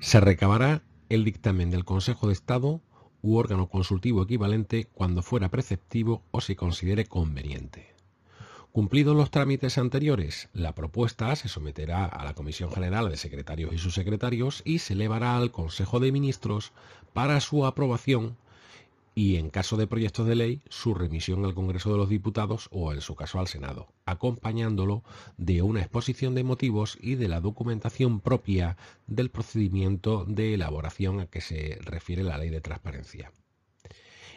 Se 0.00 0.20
recabará 0.20 0.82
el 1.08 1.24
dictamen 1.24 1.70
del 1.70 1.84
Consejo 1.84 2.26
de 2.26 2.32
Estado 2.32 2.80
u 3.22 3.36
órgano 3.36 3.68
consultivo 3.68 4.22
equivalente 4.22 4.86
cuando 4.86 5.22
fuera 5.22 5.50
preceptivo 5.50 6.22
o 6.30 6.40
se 6.40 6.56
considere 6.56 7.06
conveniente. 7.06 7.89
Cumplidos 8.72 9.16
los 9.16 9.32
trámites 9.32 9.78
anteriores, 9.78 10.48
la 10.52 10.76
propuesta 10.76 11.34
se 11.34 11.48
someterá 11.48 12.04
a 12.04 12.24
la 12.24 12.34
Comisión 12.34 12.70
General 12.70 13.10
de 13.10 13.16
Secretarios 13.16 13.74
y 13.74 13.78
Subsecretarios 13.78 14.62
y 14.64 14.78
se 14.78 14.92
elevará 14.92 15.36
al 15.36 15.50
Consejo 15.50 15.98
de 15.98 16.12
Ministros 16.12 16.70
para 17.12 17.40
su 17.40 17.66
aprobación 17.66 18.36
y, 19.12 19.38
en 19.38 19.50
caso 19.50 19.76
de 19.76 19.88
proyectos 19.88 20.28
de 20.28 20.36
ley, 20.36 20.60
su 20.68 20.94
remisión 20.94 21.44
al 21.44 21.54
Congreso 21.54 21.90
de 21.90 21.98
los 21.98 22.08
Diputados 22.08 22.68
o, 22.70 22.92
en 22.92 23.00
su 23.00 23.16
caso, 23.16 23.40
al 23.40 23.48
Senado, 23.48 23.88
acompañándolo 24.06 25.02
de 25.36 25.62
una 25.62 25.80
exposición 25.80 26.36
de 26.36 26.44
motivos 26.44 26.96
y 27.00 27.16
de 27.16 27.26
la 27.26 27.40
documentación 27.40 28.20
propia 28.20 28.76
del 29.08 29.30
procedimiento 29.30 30.24
de 30.28 30.54
elaboración 30.54 31.18
a 31.18 31.26
que 31.26 31.40
se 31.40 31.76
refiere 31.80 32.22
la 32.22 32.38
Ley 32.38 32.50
de 32.50 32.60
Transparencia. 32.60 33.32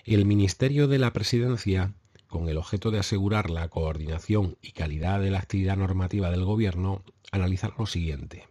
El 0.05 0.25
Ministerio 0.25 0.87
de 0.87 0.97
la 0.97 1.13
Presidencia 1.13 1.93
con 2.33 2.49
el 2.49 2.57
objeto 2.57 2.89
de 2.89 2.97
asegurar 2.97 3.51
la 3.51 3.67
coordinación 3.67 4.57
y 4.59 4.71
calidad 4.71 5.21
de 5.21 5.29
la 5.29 5.37
actividad 5.37 5.77
normativa 5.77 6.31
del 6.31 6.45
Gobierno, 6.45 7.03
analizar 7.31 7.75
lo 7.77 7.85
siguiente. 7.85 8.47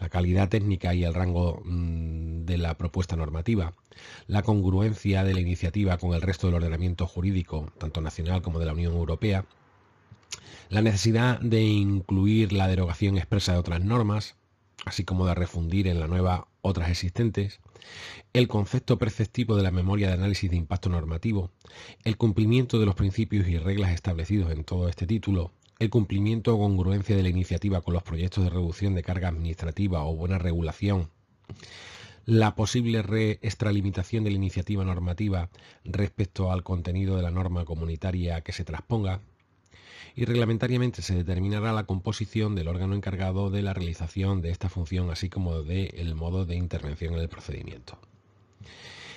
La 0.00 0.08
calidad 0.08 0.48
técnica 0.48 0.92
y 0.92 1.04
el 1.04 1.14
rango 1.14 1.62
mm, 1.64 2.46
de 2.46 2.58
la 2.58 2.76
propuesta 2.76 3.14
normativa, 3.14 3.74
la 4.26 4.42
congruencia 4.42 5.22
de 5.22 5.34
la 5.34 5.40
iniciativa 5.40 5.98
con 5.98 6.14
el 6.14 6.20
resto 6.20 6.48
del 6.48 6.56
ordenamiento 6.56 7.06
jurídico, 7.06 7.72
tanto 7.78 8.00
nacional 8.00 8.42
como 8.42 8.58
de 8.58 8.66
la 8.66 8.72
Unión 8.72 8.94
Europea, 8.94 9.44
la 10.68 10.82
necesidad 10.82 11.38
de 11.38 11.62
incluir 11.62 12.52
la 12.52 12.66
derogación 12.66 13.18
expresa 13.18 13.52
de 13.52 13.58
otras 13.58 13.84
normas, 13.84 14.34
así 14.84 15.04
como 15.04 15.26
de 15.26 15.34
refundir 15.36 15.86
en 15.86 16.00
la 16.00 16.08
nueva 16.08 16.48
otras 16.60 16.90
existentes, 16.90 17.60
el 18.32 18.48
concepto 18.48 18.98
perceptivo 18.98 19.56
de 19.56 19.62
la 19.62 19.70
memoria 19.70 20.08
de 20.08 20.14
análisis 20.14 20.50
de 20.50 20.56
impacto 20.56 20.88
normativo, 20.88 21.50
el 22.04 22.16
cumplimiento 22.16 22.78
de 22.78 22.86
los 22.86 22.94
principios 22.94 23.48
y 23.48 23.58
reglas 23.58 23.92
establecidos 23.92 24.52
en 24.52 24.64
todo 24.64 24.88
este 24.88 25.06
título, 25.06 25.52
el 25.78 25.90
cumplimiento 25.90 26.54
o 26.54 26.58
congruencia 26.58 27.16
de 27.16 27.22
la 27.22 27.28
iniciativa 27.28 27.80
con 27.80 27.94
los 27.94 28.02
proyectos 28.02 28.44
de 28.44 28.50
reducción 28.50 28.94
de 28.94 29.02
carga 29.02 29.28
administrativa 29.28 30.04
o 30.04 30.14
buena 30.14 30.38
regulación, 30.38 31.10
la 32.24 32.56
posible 32.56 33.02
reextralimitación 33.02 34.24
de 34.24 34.30
la 34.30 34.36
iniciativa 34.36 34.84
normativa 34.84 35.48
respecto 35.84 36.50
al 36.50 36.64
contenido 36.64 37.16
de 37.16 37.22
la 37.22 37.30
norma 37.30 37.64
comunitaria 37.64 38.40
que 38.40 38.52
se 38.52 38.64
transponga, 38.64 39.20
y 40.16 40.24
reglamentariamente 40.24 41.02
se 41.02 41.14
determinará 41.14 41.74
la 41.74 41.84
composición 41.84 42.54
del 42.54 42.68
órgano 42.68 42.94
encargado 42.94 43.50
de 43.50 43.62
la 43.62 43.74
realización 43.74 44.40
de 44.40 44.50
esta 44.50 44.70
función, 44.70 45.10
así 45.10 45.28
como 45.28 45.62
del 45.62 45.94
el 45.94 46.14
modo 46.14 46.46
de 46.46 46.56
intervención 46.56 47.14
en 47.14 47.20
el 47.20 47.28
procedimiento. 47.28 47.98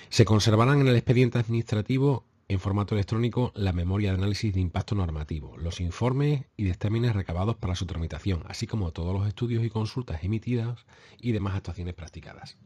Se 0.09 0.25
conservarán 0.25 0.81
en 0.81 0.88
el 0.88 0.95
expediente 0.97 1.39
administrativo 1.39 2.25
en 2.49 2.59
formato 2.59 2.95
electrónico 2.95 3.53
la 3.55 3.71
memoria 3.71 4.09
de 4.09 4.17
análisis 4.17 4.53
de 4.53 4.59
impacto 4.59 4.95
normativo, 4.95 5.55
los 5.57 5.79
informes 5.79 6.45
y 6.57 6.63
dictámenes 6.63 7.15
recabados 7.15 7.55
para 7.55 7.75
su 7.75 7.85
tramitación, 7.85 8.43
así 8.47 8.67
como 8.67 8.91
todos 8.91 9.13
los 9.13 9.27
estudios 9.27 9.63
y 9.63 9.69
consultas 9.69 10.23
emitidas 10.23 10.85
y 11.21 11.31
demás 11.31 11.55
actuaciones 11.55 11.93
practicadas. 11.93 12.57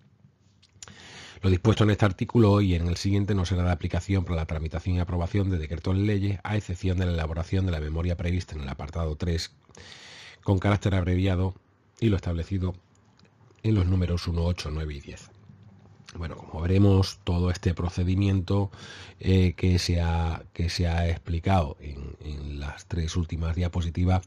Lo 1.43 1.49
dispuesto 1.49 1.83
en 1.83 1.89
este 1.89 2.05
artículo 2.05 2.61
y 2.61 2.73
en 2.73 2.87
el 2.87 2.95
siguiente 2.95 3.35
no 3.35 3.45
será 3.45 3.63
de 3.63 3.71
aplicación 3.71 4.23
para 4.23 4.37
la 4.37 4.45
tramitación 4.45 4.95
y 4.95 4.99
aprobación 5.01 5.49
de 5.49 5.57
decretos 5.57 5.97
leyes, 5.97 6.39
a 6.41 6.55
excepción 6.55 6.97
de 6.97 7.05
la 7.05 7.11
elaboración 7.11 7.65
de 7.65 7.73
la 7.73 7.81
memoria 7.81 8.15
prevista 8.15 8.55
en 8.55 8.61
el 8.61 8.69
apartado 8.69 9.17
3, 9.17 9.51
con 10.41 10.57
carácter 10.59 10.95
abreviado 10.95 11.53
y 11.99 12.07
lo 12.07 12.15
establecido 12.15 12.75
en 13.61 13.75
los 13.75 13.85
números 13.85 14.25
1, 14.25 14.41
8, 14.41 14.69
9 14.71 14.93
y 14.93 15.01
10. 15.01 15.32
Bueno, 16.15 16.35
como 16.35 16.61
veremos, 16.61 17.19
todo 17.23 17.49
este 17.49 17.73
procedimiento 17.73 18.71
eh, 19.19 19.53
que, 19.53 19.79
se 19.79 19.99
ha, 19.99 20.43
que 20.53 20.69
se 20.69 20.87
ha 20.87 21.09
explicado 21.09 21.77
en, 21.79 22.59
las 22.59 22.85
tres 22.85 23.17
últimas 23.17 23.55
diapositivas, 23.55 24.23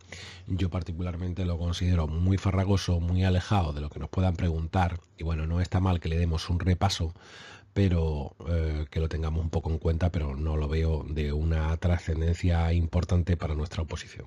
yo 0.46 0.68
particularmente 0.68 1.44
lo 1.44 1.58
considero 1.58 2.06
muy 2.06 2.36
farragoso, 2.38 3.00
muy 3.00 3.24
alejado 3.24 3.72
de 3.72 3.80
lo 3.80 3.88
que 3.88 3.98
nos 3.98 4.10
puedan 4.10 4.36
preguntar. 4.36 5.00
Y 5.16 5.24
bueno, 5.24 5.46
no 5.46 5.60
está 5.60 5.80
mal 5.80 6.00
que 6.00 6.08
le 6.08 6.18
demos 6.18 6.50
un 6.50 6.60
repaso, 6.60 7.14
pero 7.72 8.36
eh, 8.48 8.86
que 8.90 9.00
lo 9.00 9.08
tengamos 9.08 9.42
un 9.42 9.50
poco 9.50 9.70
en 9.70 9.78
cuenta, 9.78 10.10
pero 10.10 10.36
no 10.36 10.56
lo 10.56 10.68
veo 10.68 11.04
de 11.08 11.32
una 11.32 11.76
trascendencia 11.78 12.72
importante 12.72 13.36
para 13.36 13.54
nuestra 13.54 13.82
oposición. 13.82 14.26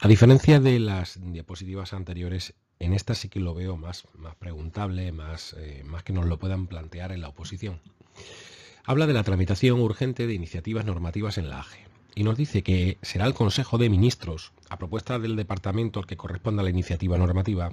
A 0.00 0.08
diferencia 0.08 0.60
de 0.60 0.78
las 0.78 1.18
diapositivas 1.20 1.92
anteriores, 1.92 2.54
en 2.80 2.94
esta 2.94 3.14
sí 3.14 3.28
que 3.28 3.40
lo 3.40 3.54
veo 3.54 3.76
más, 3.76 4.04
más 4.18 4.34
preguntable, 4.34 5.12
más, 5.12 5.54
eh, 5.58 5.84
más 5.86 6.02
que 6.02 6.14
nos 6.14 6.26
lo 6.26 6.38
puedan 6.38 6.66
plantear 6.66 7.12
en 7.12 7.20
la 7.20 7.28
oposición. 7.28 7.78
Habla 8.84 9.06
de 9.06 9.12
la 9.12 9.22
tramitación 9.22 9.80
urgente 9.80 10.26
de 10.26 10.34
iniciativas 10.34 10.86
normativas 10.86 11.38
en 11.38 11.50
la 11.50 11.60
AGE 11.60 11.84
y 12.14 12.24
nos 12.24 12.36
dice 12.36 12.62
que 12.62 12.98
será 13.02 13.26
el 13.26 13.34
Consejo 13.34 13.78
de 13.78 13.90
Ministros, 13.90 14.52
a 14.70 14.78
propuesta 14.78 15.18
del 15.18 15.36
departamento 15.36 16.00
al 16.00 16.06
que 16.06 16.16
corresponda 16.16 16.62
la 16.62 16.70
iniciativa 16.70 17.18
normativa, 17.18 17.70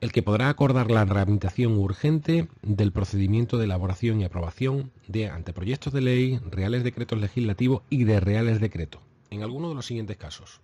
el 0.00 0.12
que 0.12 0.22
podrá 0.22 0.48
acordar 0.48 0.90
la 0.90 1.04
tramitación 1.04 1.76
urgente 1.76 2.48
del 2.62 2.92
procedimiento 2.92 3.58
de 3.58 3.64
elaboración 3.64 4.20
y 4.20 4.24
aprobación 4.24 4.92
de 5.08 5.28
anteproyectos 5.28 5.92
de 5.92 6.00
ley, 6.00 6.40
reales 6.50 6.84
decretos 6.84 7.20
legislativos 7.20 7.82
y 7.90 8.04
de 8.04 8.20
reales 8.20 8.60
decretos, 8.60 9.02
en 9.30 9.42
alguno 9.42 9.70
de 9.70 9.74
los 9.74 9.86
siguientes 9.86 10.16
casos 10.16 10.60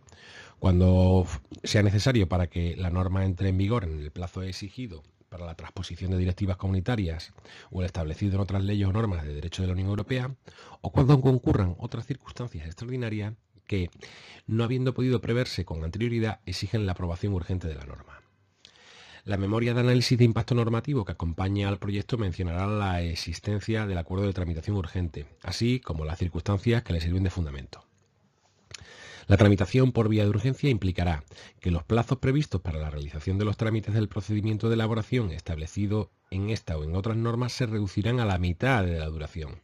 cuando 0.61 1.27
sea 1.64 1.83
necesario 1.83 2.29
para 2.29 2.46
que 2.46 2.77
la 2.77 2.90
norma 2.90 3.25
entre 3.25 3.49
en 3.49 3.59
vigor 3.59 3.85
en 3.85 3.99
el 3.99 4.12
plazo 4.12 4.42
exigido 4.42 5.03
para 5.31 5.46
la 5.46 5.55
transposición 5.55 6.11
de 6.11 6.18
directivas 6.18 6.59
comunitarias 6.59 7.33
o 7.70 7.81
el 7.81 7.87
establecido 7.87 8.35
en 8.35 8.40
otras 8.40 8.62
leyes 8.62 8.87
o 8.87 8.92
normas 8.92 9.25
de 9.25 9.33
derecho 9.33 9.62
de 9.62 9.68
la 9.68 9.73
Unión 9.73 9.88
Europea, 9.88 10.35
o 10.83 10.90
cuando 10.92 11.20
concurran 11.20 11.77
otras 11.79 12.07
circunstancias 12.07 12.66
extraordinarias 12.66 13.35
que, 13.66 13.91
no 14.47 14.64
habiendo 14.64 14.93
podido 14.93 15.20
preverse 15.20 15.64
con 15.64 15.82
anterioridad, 15.82 16.41
exigen 16.45 16.84
la 16.84 16.93
aprobación 16.93 17.32
urgente 17.32 17.68
de 17.68 17.76
la 17.76 17.87
norma. 17.87 18.20
La 19.24 19.37
memoria 19.37 19.72
de 19.72 19.80
análisis 19.80 20.18
de 20.18 20.24
impacto 20.24 20.55
normativo 20.55 21.05
que 21.05 21.12
acompaña 21.12 21.68
al 21.68 21.78
proyecto 21.78 22.18
mencionará 22.18 22.66
la 22.66 23.01
existencia 23.03 23.87
del 23.87 23.99
acuerdo 23.99 24.26
de 24.26 24.32
tramitación 24.32 24.76
urgente, 24.76 25.26
así 25.43 25.78
como 25.78 26.05
las 26.05 26.18
circunstancias 26.18 26.82
que 26.82 26.93
le 26.93 27.01
sirven 27.01 27.22
de 27.22 27.30
fundamento. 27.30 27.89
La 29.31 29.37
tramitación 29.37 29.93
por 29.93 30.09
vía 30.09 30.24
de 30.24 30.28
urgencia 30.28 30.70
implicará 30.70 31.22
que 31.61 31.70
los 31.70 31.85
plazos 31.85 32.18
previstos 32.18 32.62
para 32.62 32.81
la 32.81 32.91
realización 32.91 33.39
de 33.39 33.45
los 33.45 33.57
trámites 33.57 33.95
del 33.95 34.09
procedimiento 34.09 34.68
de 34.68 34.74
elaboración 34.74 35.31
establecido 35.31 36.11
en 36.33 36.51
esta 36.51 36.76
o 36.76 36.83
en 36.83 36.97
otras 36.97 37.16
normas 37.16 37.53
se 37.53 37.66
reducirán 37.66 38.18
a 38.18 38.24
la 38.24 38.39
mitad 38.39 38.83
de 38.83 38.99
la 38.99 39.07
duración. 39.07 39.62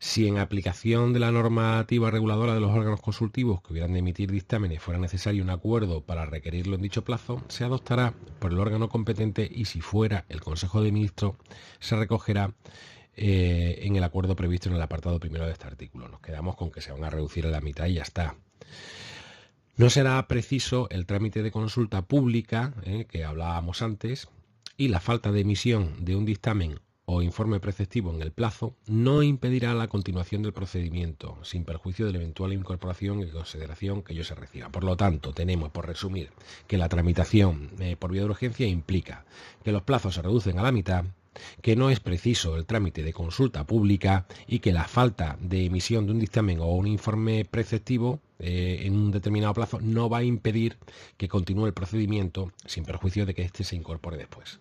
Si 0.00 0.28
en 0.28 0.36
aplicación 0.36 1.14
de 1.14 1.20
la 1.20 1.32
normativa 1.32 2.10
reguladora 2.10 2.52
de 2.52 2.60
los 2.60 2.72
órganos 2.72 3.00
consultivos 3.00 3.62
que 3.62 3.72
hubieran 3.72 3.94
de 3.94 4.00
emitir 4.00 4.30
dictámenes 4.30 4.82
fuera 4.82 5.00
necesario 5.00 5.42
un 5.42 5.48
acuerdo 5.48 6.02
para 6.02 6.26
requerirlo 6.26 6.76
en 6.76 6.82
dicho 6.82 7.04
plazo, 7.04 7.42
se 7.48 7.64
adoptará 7.64 8.12
por 8.38 8.52
el 8.52 8.58
órgano 8.58 8.90
competente 8.90 9.50
y 9.50 9.64
si 9.64 9.80
fuera 9.80 10.26
el 10.28 10.42
Consejo 10.42 10.82
de 10.82 10.92
Ministros, 10.92 11.36
se 11.80 11.96
recogerá 11.96 12.52
eh, 13.14 13.80
en 13.82 13.96
el 13.96 14.04
acuerdo 14.04 14.36
previsto 14.36 14.68
en 14.68 14.76
el 14.76 14.82
apartado 14.82 15.20
primero 15.20 15.46
de 15.46 15.52
este 15.52 15.66
artículo. 15.66 16.08
Nos 16.08 16.20
quedamos 16.20 16.56
con 16.56 16.70
que 16.70 16.80
se 16.80 16.92
van 16.92 17.04
a 17.04 17.10
reducir 17.10 17.46
a 17.46 17.50
la 17.50 17.60
mitad 17.60 17.86
y 17.86 17.94
ya 17.94 18.02
está. 18.02 18.36
No 19.76 19.90
será 19.90 20.26
preciso 20.28 20.88
el 20.90 21.06
trámite 21.06 21.42
de 21.42 21.50
consulta 21.50 22.02
pública, 22.02 22.74
eh, 22.84 23.06
que 23.08 23.24
hablábamos 23.24 23.82
antes, 23.82 24.28
y 24.76 24.88
la 24.88 25.00
falta 25.00 25.32
de 25.32 25.40
emisión 25.40 26.04
de 26.04 26.16
un 26.16 26.24
dictamen 26.24 26.80
o 27.04 27.20
informe 27.20 27.60
preceptivo 27.60 28.14
en 28.14 28.22
el 28.22 28.32
plazo 28.32 28.76
no 28.86 29.22
impedirá 29.22 29.74
la 29.74 29.88
continuación 29.88 30.42
del 30.42 30.52
procedimiento, 30.52 31.36
sin 31.42 31.64
perjuicio 31.64 32.06
de 32.06 32.12
la 32.12 32.18
eventual 32.18 32.52
incorporación 32.52 33.20
y 33.20 33.26
consideración 33.26 34.02
que 34.02 34.12
ello 34.12 34.24
se 34.24 34.34
reciba. 34.34 34.70
Por 34.70 34.84
lo 34.84 34.96
tanto, 34.96 35.32
tenemos, 35.32 35.70
por 35.70 35.86
resumir, 35.86 36.30
que 36.66 36.78
la 36.78 36.88
tramitación 36.88 37.70
eh, 37.80 37.96
por 37.96 38.12
vía 38.12 38.22
de 38.22 38.28
urgencia 38.28 38.66
implica 38.66 39.24
que 39.64 39.72
los 39.72 39.82
plazos 39.82 40.14
se 40.14 40.22
reducen 40.22 40.58
a 40.58 40.62
la 40.62 40.72
mitad 40.72 41.04
que 41.60 41.76
no 41.76 41.90
es 41.90 42.00
preciso 42.00 42.56
el 42.56 42.66
trámite 42.66 43.02
de 43.02 43.12
consulta 43.12 43.64
pública 43.64 44.26
y 44.46 44.58
que 44.60 44.72
la 44.72 44.84
falta 44.84 45.36
de 45.40 45.64
emisión 45.64 46.06
de 46.06 46.12
un 46.12 46.20
dictamen 46.20 46.60
o 46.60 46.66
un 46.72 46.86
informe 46.86 47.44
preceptivo 47.44 48.20
eh, 48.38 48.82
en 48.84 48.94
un 48.94 49.10
determinado 49.10 49.54
plazo 49.54 49.80
no 49.80 50.08
va 50.08 50.18
a 50.18 50.24
impedir 50.24 50.76
que 51.16 51.28
continúe 51.28 51.66
el 51.66 51.74
procedimiento 51.74 52.52
sin 52.66 52.84
perjuicio 52.84 53.26
de 53.26 53.34
que 53.34 53.42
éste 53.42 53.64
se 53.64 53.76
incorpore 53.76 54.16
después. 54.16 54.60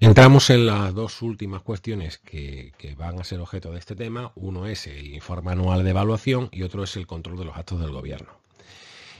Entramos 0.00 0.50
en 0.50 0.66
las 0.66 0.94
dos 0.94 1.22
últimas 1.22 1.62
cuestiones 1.62 2.18
que, 2.18 2.72
que, 2.76 2.94
van 2.94 3.18
a 3.18 3.24
ser 3.24 3.40
objeto 3.40 3.72
de 3.72 3.78
este 3.78 3.96
tema. 3.96 4.32
Uno 4.34 4.66
es 4.66 4.86
el 4.86 5.14
informe 5.14 5.52
anual 5.52 5.82
de 5.82 5.90
evaluación 5.90 6.48
y 6.52 6.62
otro 6.62 6.84
es 6.84 6.96
el 6.96 7.06
control 7.06 7.38
de 7.38 7.46
los 7.46 7.56
actos 7.56 7.80
del 7.80 7.90
gobierno. 7.90 8.41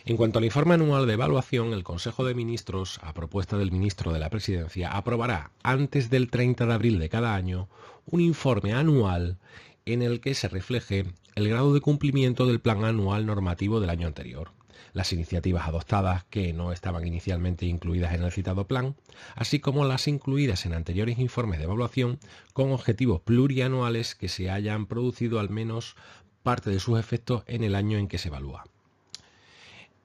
En 0.04 0.16
cuanto 0.16 0.40
al 0.40 0.44
informe 0.44 0.74
anual 0.74 1.06
de 1.06 1.12
evaluación, 1.12 1.72
el 1.72 1.84
Consejo 1.84 2.24
de 2.24 2.34
Ministros, 2.34 2.98
a 3.04 3.14
propuesta 3.14 3.56
del 3.56 3.70
ministro 3.70 4.12
de 4.12 4.18
la 4.18 4.30
Presidencia, 4.30 4.90
aprobará 4.90 5.52
antes 5.62 6.10
del 6.10 6.28
30 6.28 6.66
de 6.66 6.74
abril 6.74 6.98
de 6.98 7.08
cada 7.08 7.36
año 7.36 7.68
un 8.06 8.20
informe 8.20 8.72
anual 8.72 9.38
en 9.86 10.02
el 10.02 10.20
que 10.20 10.34
se 10.34 10.48
refleje 10.48 11.04
el 11.36 11.48
grado 11.48 11.72
de 11.72 11.80
cumplimiento 11.80 12.46
del 12.46 12.60
plan 12.60 12.84
anual 12.84 13.26
normativo 13.26 13.78
del 13.78 13.90
año 13.90 14.08
anterior, 14.08 14.50
las 14.92 15.12
iniciativas 15.12 15.68
adoptadas 15.68 16.24
que 16.24 16.52
no 16.52 16.72
estaban 16.72 17.06
inicialmente 17.06 17.66
incluidas 17.66 18.12
en 18.12 18.24
el 18.24 18.32
citado 18.32 18.66
plan, 18.66 18.96
así 19.36 19.60
como 19.60 19.84
las 19.84 20.08
incluidas 20.08 20.66
en 20.66 20.74
anteriores 20.74 21.20
informes 21.20 21.60
de 21.60 21.66
evaluación 21.66 22.18
con 22.54 22.72
objetivos 22.72 23.20
plurianuales 23.20 24.16
que 24.16 24.28
se 24.28 24.50
hayan 24.50 24.86
producido 24.86 25.38
al 25.38 25.48
menos 25.48 25.94
parte 26.42 26.70
de 26.70 26.80
sus 26.80 26.98
efectos 26.98 27.44
en 27.46 27.62
el 27.62 27.76
año 27.76 27.98
en 27.98 28.08
que 28.08 28.18
se 28.18 28.26
evalúa. 28.26 28.64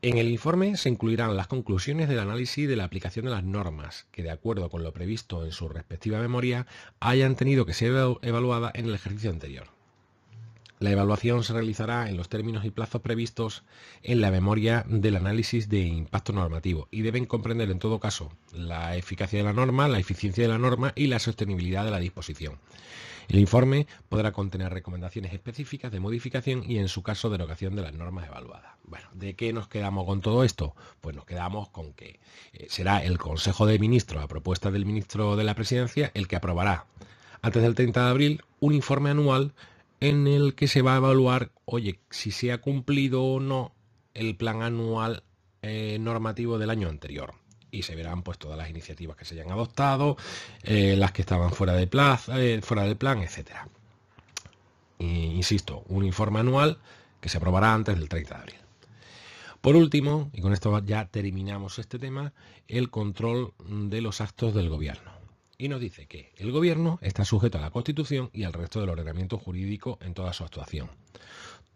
En 0.03 0.19
el 0.19 0.29
informe 0.29 0.77
se 0.77 0.89
incluirán 0.89 1.35
las 1.35 1.47
conclusiones 1.47 2.07
del 2.07 2.19
análisis 2.19 2.67
de 2.67 2.75
la 2.75 2.83
aplicación 2.83 3.25
de 3.25 3.31
las 3.31 3.43
normas 3.43 4.05
que, 4.11 4.21
de 4.21 4.29
acuerdo 4.29 4.69
con 4.69 4.83
lo 4.83 4.93
previsto 4.93 5.43
en 5.43 5.51
su 5.51 5.69
respectiva 5.69 6.19
memoria, 6.19 6.67
hayan 6.99 7.35
tenido 7.35 7.65
que 7.65 7.73
ser 7.73 7.93
evaluadas 8.21 8.73
en 8.75 8.85
el 8.85 8.93
ejercicio 8.93 9.31
anterior. 9.31 9.69
La 10.79 10.91
evaluación 10.91 11.43
se 11.43 11.53
realizará 11.53 12.07
en 12.07 12.15
los 12.15 12.29
términos 12.29 12.63
y 12.63 12.69
plazos 12.69 13.01
previstos 13.01 13.63
en 14.03 14.21
la 14.21 14.29
memoria 14.29 14.85
del 14.87 15.15
análisis 15.15 15.67
de 15.67 15.79
impacto 15.79 16.31
normativo 16.31 16.87
y 16.91 17.01
deben 17.01 17.25
comprender 17.25 17.71
en 17.71 17.79
todo 17.79 17.99
caso 17.99 18.31
la 18.53 18.95
eficacia 18.95 19.39
de 19.39 19.45
la 19.45 19.53
norma, 19.53 19.87
la 19.87 19.97
eficiencia 19.97 20.43
de 20.43 20.49
la 20.49 20.59
norma 20.59 20.93
y 20.95 21.07
la 21.07 21.17
sostenibilidad 21.17 21.83
de 21.83 21.91
la 21.91 21.97
disposición. 21.97 22.59
El 23.27 23.39
informe 23.39 23.87
podrá 24.07 24.31
contener 24.31 24.71
recomendaciones 24.71 25.33
específicas 25.33 25.91
de 25.91 25.99
modificación 25.99 26.63
y, 26.65 26.77
en 26.77 26.87
su 26.87 27.03
caso, 27.03 27.29
derogación 27.29 27.75
de 27.75 27.81
las 27.81 27.93
normas 27.93 28.27
evaluadas. 28.27 28.75
Bueno, 28.85 29.07
¿de 29.13 29.35
qué 29.35 29.51
nos 29.51 29.67
quedamos 29.67 30.05
con 30.05 30.21
todo 30.21 30.45
esto? 30.45 30.75
Pues 31.01 31.13
nos 31.15 31.25
quedamos 31.25 31.67
con 31.69 31.93
que 31.93 32.19
eh, 32.53 32.67
será 32.69 33.03
el 33.03 33.17
Consejo 33.17 33.65
de 33.65 33.79
Ministros, 33.79 34.23
a 34.23 34.27
propuesta 34.27 34.71
del 34.71 34.85
ministro 34.85 35.35
de 35.35 35.43
la 35.43 35.55
Presidencia, 35.55 36.09
el 36.13 36.29
que 36.29 36.37
aprobará 36.37 36.85
antes 37.41 37.61
del 37.61 37.75
30 37.75 38.03
de 38.03 38.09
abril 38.09 38.43
un 38.59 38.73
informe 38.73 39.09
anual 39.09 39.53
en 39.99 40.27
el 40.27 40.55
que 40.55 40.67
se 40.67 40.81
va 40.81 40.93
a 40.93 40.97
evaluar, 40.97 41.51
oye, 41.65 41.99
si 42.09 42.31
se 42.31 42.51
ha 42.51 42.59
cumplido 42.59 43.23
o 43.23 43.39
no 43.39 43.73
el 44.13 44.35
plan 44.35 44.61
anual 44.61 45.23
eh, 45.61 45.97
normativo 45.99 46.57
del 46.59 46.69
año 46.69 46.87
anterior 46.87 47.33
y 47.71 47.83
se 47.83 47.95
verán 47.95 48.23
pues 48.23 48.37
todas 48.37 48.57
las 48.57 48.69
iniciativas 48.69 49.17
que 49.17 49.25
se 49.25 49.35
hayan 49.35 49.51
adoptado, 49.51 50.17
eh, 50.63 50.95
las 50.97 51.11
que 51.11 51.21
estaban 51.21 51.51
fuera 51.51 51.73
de 51.73 51.87
plaza, 51.87 52.41
eh, 52.41 52.61
fuera 52.61 52.83
del 52.83 52.97
plan, 52.97 53.21
etcétera. 53.21 53.67
insisto, 54.99 55.83
un 55.89 56.03
informe 56.05 56.39
anual 56.39 56.79
que 57.21 57.29
se 57.29 57.37
aprobará 57.37 57.73
antes 57.73 57.97
del 57.97 58.09
30 58.09 58.33
de 58.35 58.41
abril. 58.41 58.55
Por 59.61 59.75
último, 59.75 60.29
y 60.33 60.41
con 60.41 60.53
esto 60.53 60.79
ya 60.85 61.05
terminamos 61.05 61.77
este 61.77 61.99
tema, 61.99 62.33
el 62.67 62.89
control 62.89 63.53
de 63.67 64.01
los 64.01 64.21
actos 64.21 64.53
del 64.53 64.69
gobierno. 64.69 65.11
Y 65.57 65.69
nos 65.69 65.81
dice 65.81 66.05
que 66.05 66.31
el 66.37 66.51
gobierno 66.51 66.99
está 67.01 67.25
sujeto 67.25 67.57
a 67.57 67.61
la 67.61 67.71
Constitución 67.71 68.29
y 68.31 68.43
al 68.43 68.53
resto 68.53 68.79
del 68.79 68.89
ordenamiento 68.89 69.37
jurídico 69.37 69.97
en 70.01 70.13
toda 70.13 70.33
su 70.33 70.43
actuación. 70.43 70.89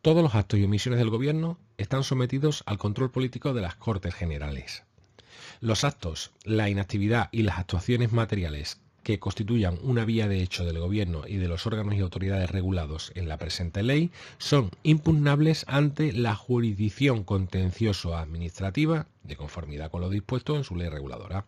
Todos 0.02 0.24
los 0.24 0.36
actos 0.36 0.60
y 0.60 0.64
omisiones 0.64 1.00
del 1.00 1.10
gobierno 1.10 1.58
están 1.78 2.04
sometidos 2.04 2.64
al 2.66 2.78
control 2.78 3.12
político 3.12 3.54
de 3.54 3.62
las 3.62 3.76
Cortes 3.76 4.14
Generales. 4.14 4.84
Los 5.60 5.84
actos, 5.84 6.32
la 6.44 6.70
inactividad 6.70 7.30
y 7.32 7.44
las 7.44 7.60
actuaciones 7.60 8.12
materiales 8.12 8.80
que 9.04 9.20
constituyan 9.20 9.80
una 9.82 10.06
vía 10.06 10.28
de 10.28 10.42
hecho 10.42 10.64
del 10.64 10.80
Gobierno 10.80 11.24
y 11.28 11.38
de 11.38 11.48
los 11.48 11.66
órganos 11.66 11.96
y 11.96 12.00
autoridades 12.00 12.50
regulados 12.50 13.12
en 13.16 13.28
la 13.28 13.38
presente 13.38 13.84
ley 13.84 14.12
son 14.38 14.70
impugnables 14.84 15.66
ante 15.68 16.14
la 16.14 16.36
jurisdicción 16.36 17.24
contencioso-administrativa 17.24 19.08
de 19.24 19.36
conformidad 19.36 19.90
con 19.90 20.02
lo 20.02 20.10
dispuesto 20.10 20.56
en 20.56 20.64
su 20.64 20.76
ley 20.76 20.90
reguladora. 20.90 21.46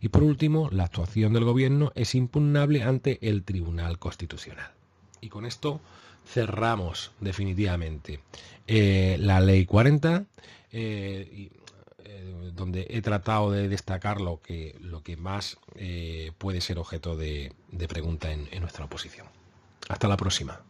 Y 0.00 0.08
por 0.08 0.22
último, 0.22 0.70
la 0.70 0.84
actuación 0.84 1.32
del 1.32 1.44
Gobierno 1.44 1.92
es 1.94 2.14
impugnable 2.14 2.82
ante 2.82 3.18
el 3.28 3.42
Tribunal 3.42 3.98
Constitucional. 3.98 4.70
Y 5.20 5.28
con 5.28 5.44
esto 5.44 5.80
cerramos 6.26 7.12
definitivamente 7.20 8.20
eh, 8.66 9.16
la 9.20 9.40
ley 9.40 9.66
40. 9.66 10.24
Eh, 10.72 11.50
eh, 12.10 12.50
donde 12.54 12.86
he 12.90 13.00
tratado 13.02 13.50
de 13.50 13.68
destacar 13.68 14.20
lo 14.20 14.40
que, 14.42 14.76
lo 14.80 15.02
que 15.02 15.16
más 15.16 15.58
eh, 15.76 16.32
puede 16.38 16.60
ser 16.60 16.78
objeto 16.78 17.16
de, 17.16 17.52
pregunta 17.88 18.32
en 18.32 18.60
nuestra 18.60 18.84
oposición. 18.84 19.26
Hasta 19.88 20.08
la 20.08 20.16
próxima. 20.16 20.60